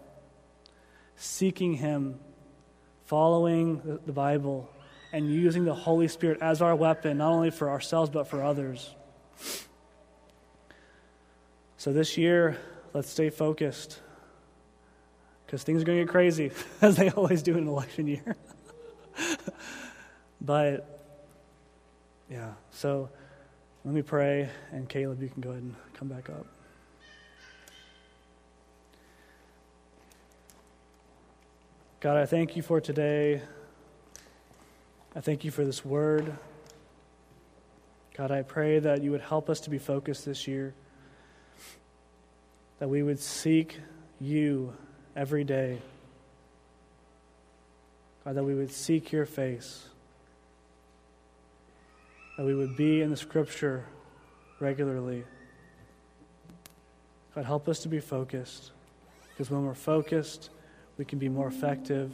seeking 1.16 1.74
him, 1.74 2.20
following 3.06 4.00
the 4.06 4.14
Bible, 4.14 4.72
and 5.12 5.28
using 5.28 5.66
the 5.66 5.74
Holy 5.74 6.08
Spirit 6.08 6.44
as 6.44 6.62
our 6.62 6.76
weapon, 6.76 7.18
not 7.18 7.32
only 7.32 7.50
for 7.50 7.72
ourselves, 7.72 8.12
but 8.12 8.28
for 8.28 8.44
others. 8.44 8.94
So 11.78 11.92
this 11.92 12.20
year, 12.20 12.60
let's 12.94 13.10
stay 13.10 13.32
focused 13.32 14.00
because 15.46 15.64
things 15.64 15.82
are 15.82 15.86
going 15.86 16.00
to 16.00 16.06
get 16.06 16.12
crazy, 16.12 16.52
as 16.82 16.96
they 16.96 17.10
always 17.12 17.44
do 17.44 17.54
in 17.54 17.60
an 17.60 17.68
election 17.68 18.08
year. 18.08 18.36
but, 20.42 21.00
yeah, 22.30 22.54
so 22.72 23.10
let 23.84 23.94
me 23.94 24.02
pray, 24.02 24.50
and 24.72 24.90
Caleb, 24.90 25.22
you 25.22 25.30
can 25.30 25.42
go 25.42 25.52
ahead 25.52 25.64
and 25.64 25.76
come 25.94 26.08
back 26.08 26.30
up. 26.30 26.46
God, 32.00 32.18
I 32.18 32.26
thank 32.26 32.56
you 32.56 32.62
for 32.62 32.80
today. 32.80 33.42
I 35.16 35.22
thank 35.22 35.44
you 35.44 35.52
for 35.52 35.64
this 35.64 35.84
word. 35.86 36.36
God, 38.18 38.32
I 38.32 38.44
pray 38.44 38.80
that 38.80 39.02
you 39.02 39.12
would 39.12 39.22
help 39.22 39.50
us 39.50 39.62
to 39.62 39.70
be 39.70 39.78
focused 39.78 40.26
this 40.26 40.48
year, 40.48 40.74
that 42.80 42.90
we 42.90 43.02
would 43.02 43.20
seek 43.20 43.80
you 44.20 44.74
every 45.16 45.44
day. 45.44 45.80
God, 48.24 48.36
that 48.36 48.44
we 48.44 48.56
would 48.56 48.72
seek 48.72 49.12
your 49.12 49.26
face, 49.26 49.86
that 52.38 52.46
we 52.46 52.56
would 52.56 52.76
be 52.76 53.02
in 53.02 53.12
the 53.12 53.18
scripture 53.18 53.86
regularly. 54.60 55.24
God, 57.36 57.46
help 57.46 57.68
us 57.70 57.80
to 57.80 57.88
be 57.88 58.00
focused, 58.00 58.72
because 59.30 59.52
when 59.52 59.66
we're 59.66 59.74
focused, 59.74 60.50
we 60.98 61.06
can 61.06 61.20
be 61.20 61.30
more 61.30 61.48
effective 61.48 62.12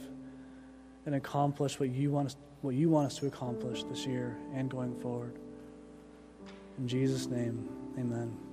and 1.06 1.14
accomplish 1.14 1.80
what 1.80 1.88
you 1.88 2.10
want 2.10 2.26
us, 2.26 2.36
what 2.60 2.74
you 2.74 2.90
want 2.90 3.06
us 3.06 3.18
to 3.18 3.26
accomplish 3.26 3.82
this 3.84 4.06
year 4.06 4.36
and 4.54 4.70
going 4.70 4.94
forward. 5.00 5.34
In 6.78 6.86
Jesus' 6.86 7.26
name, 7.26 7.68
amen. 7.98 8.51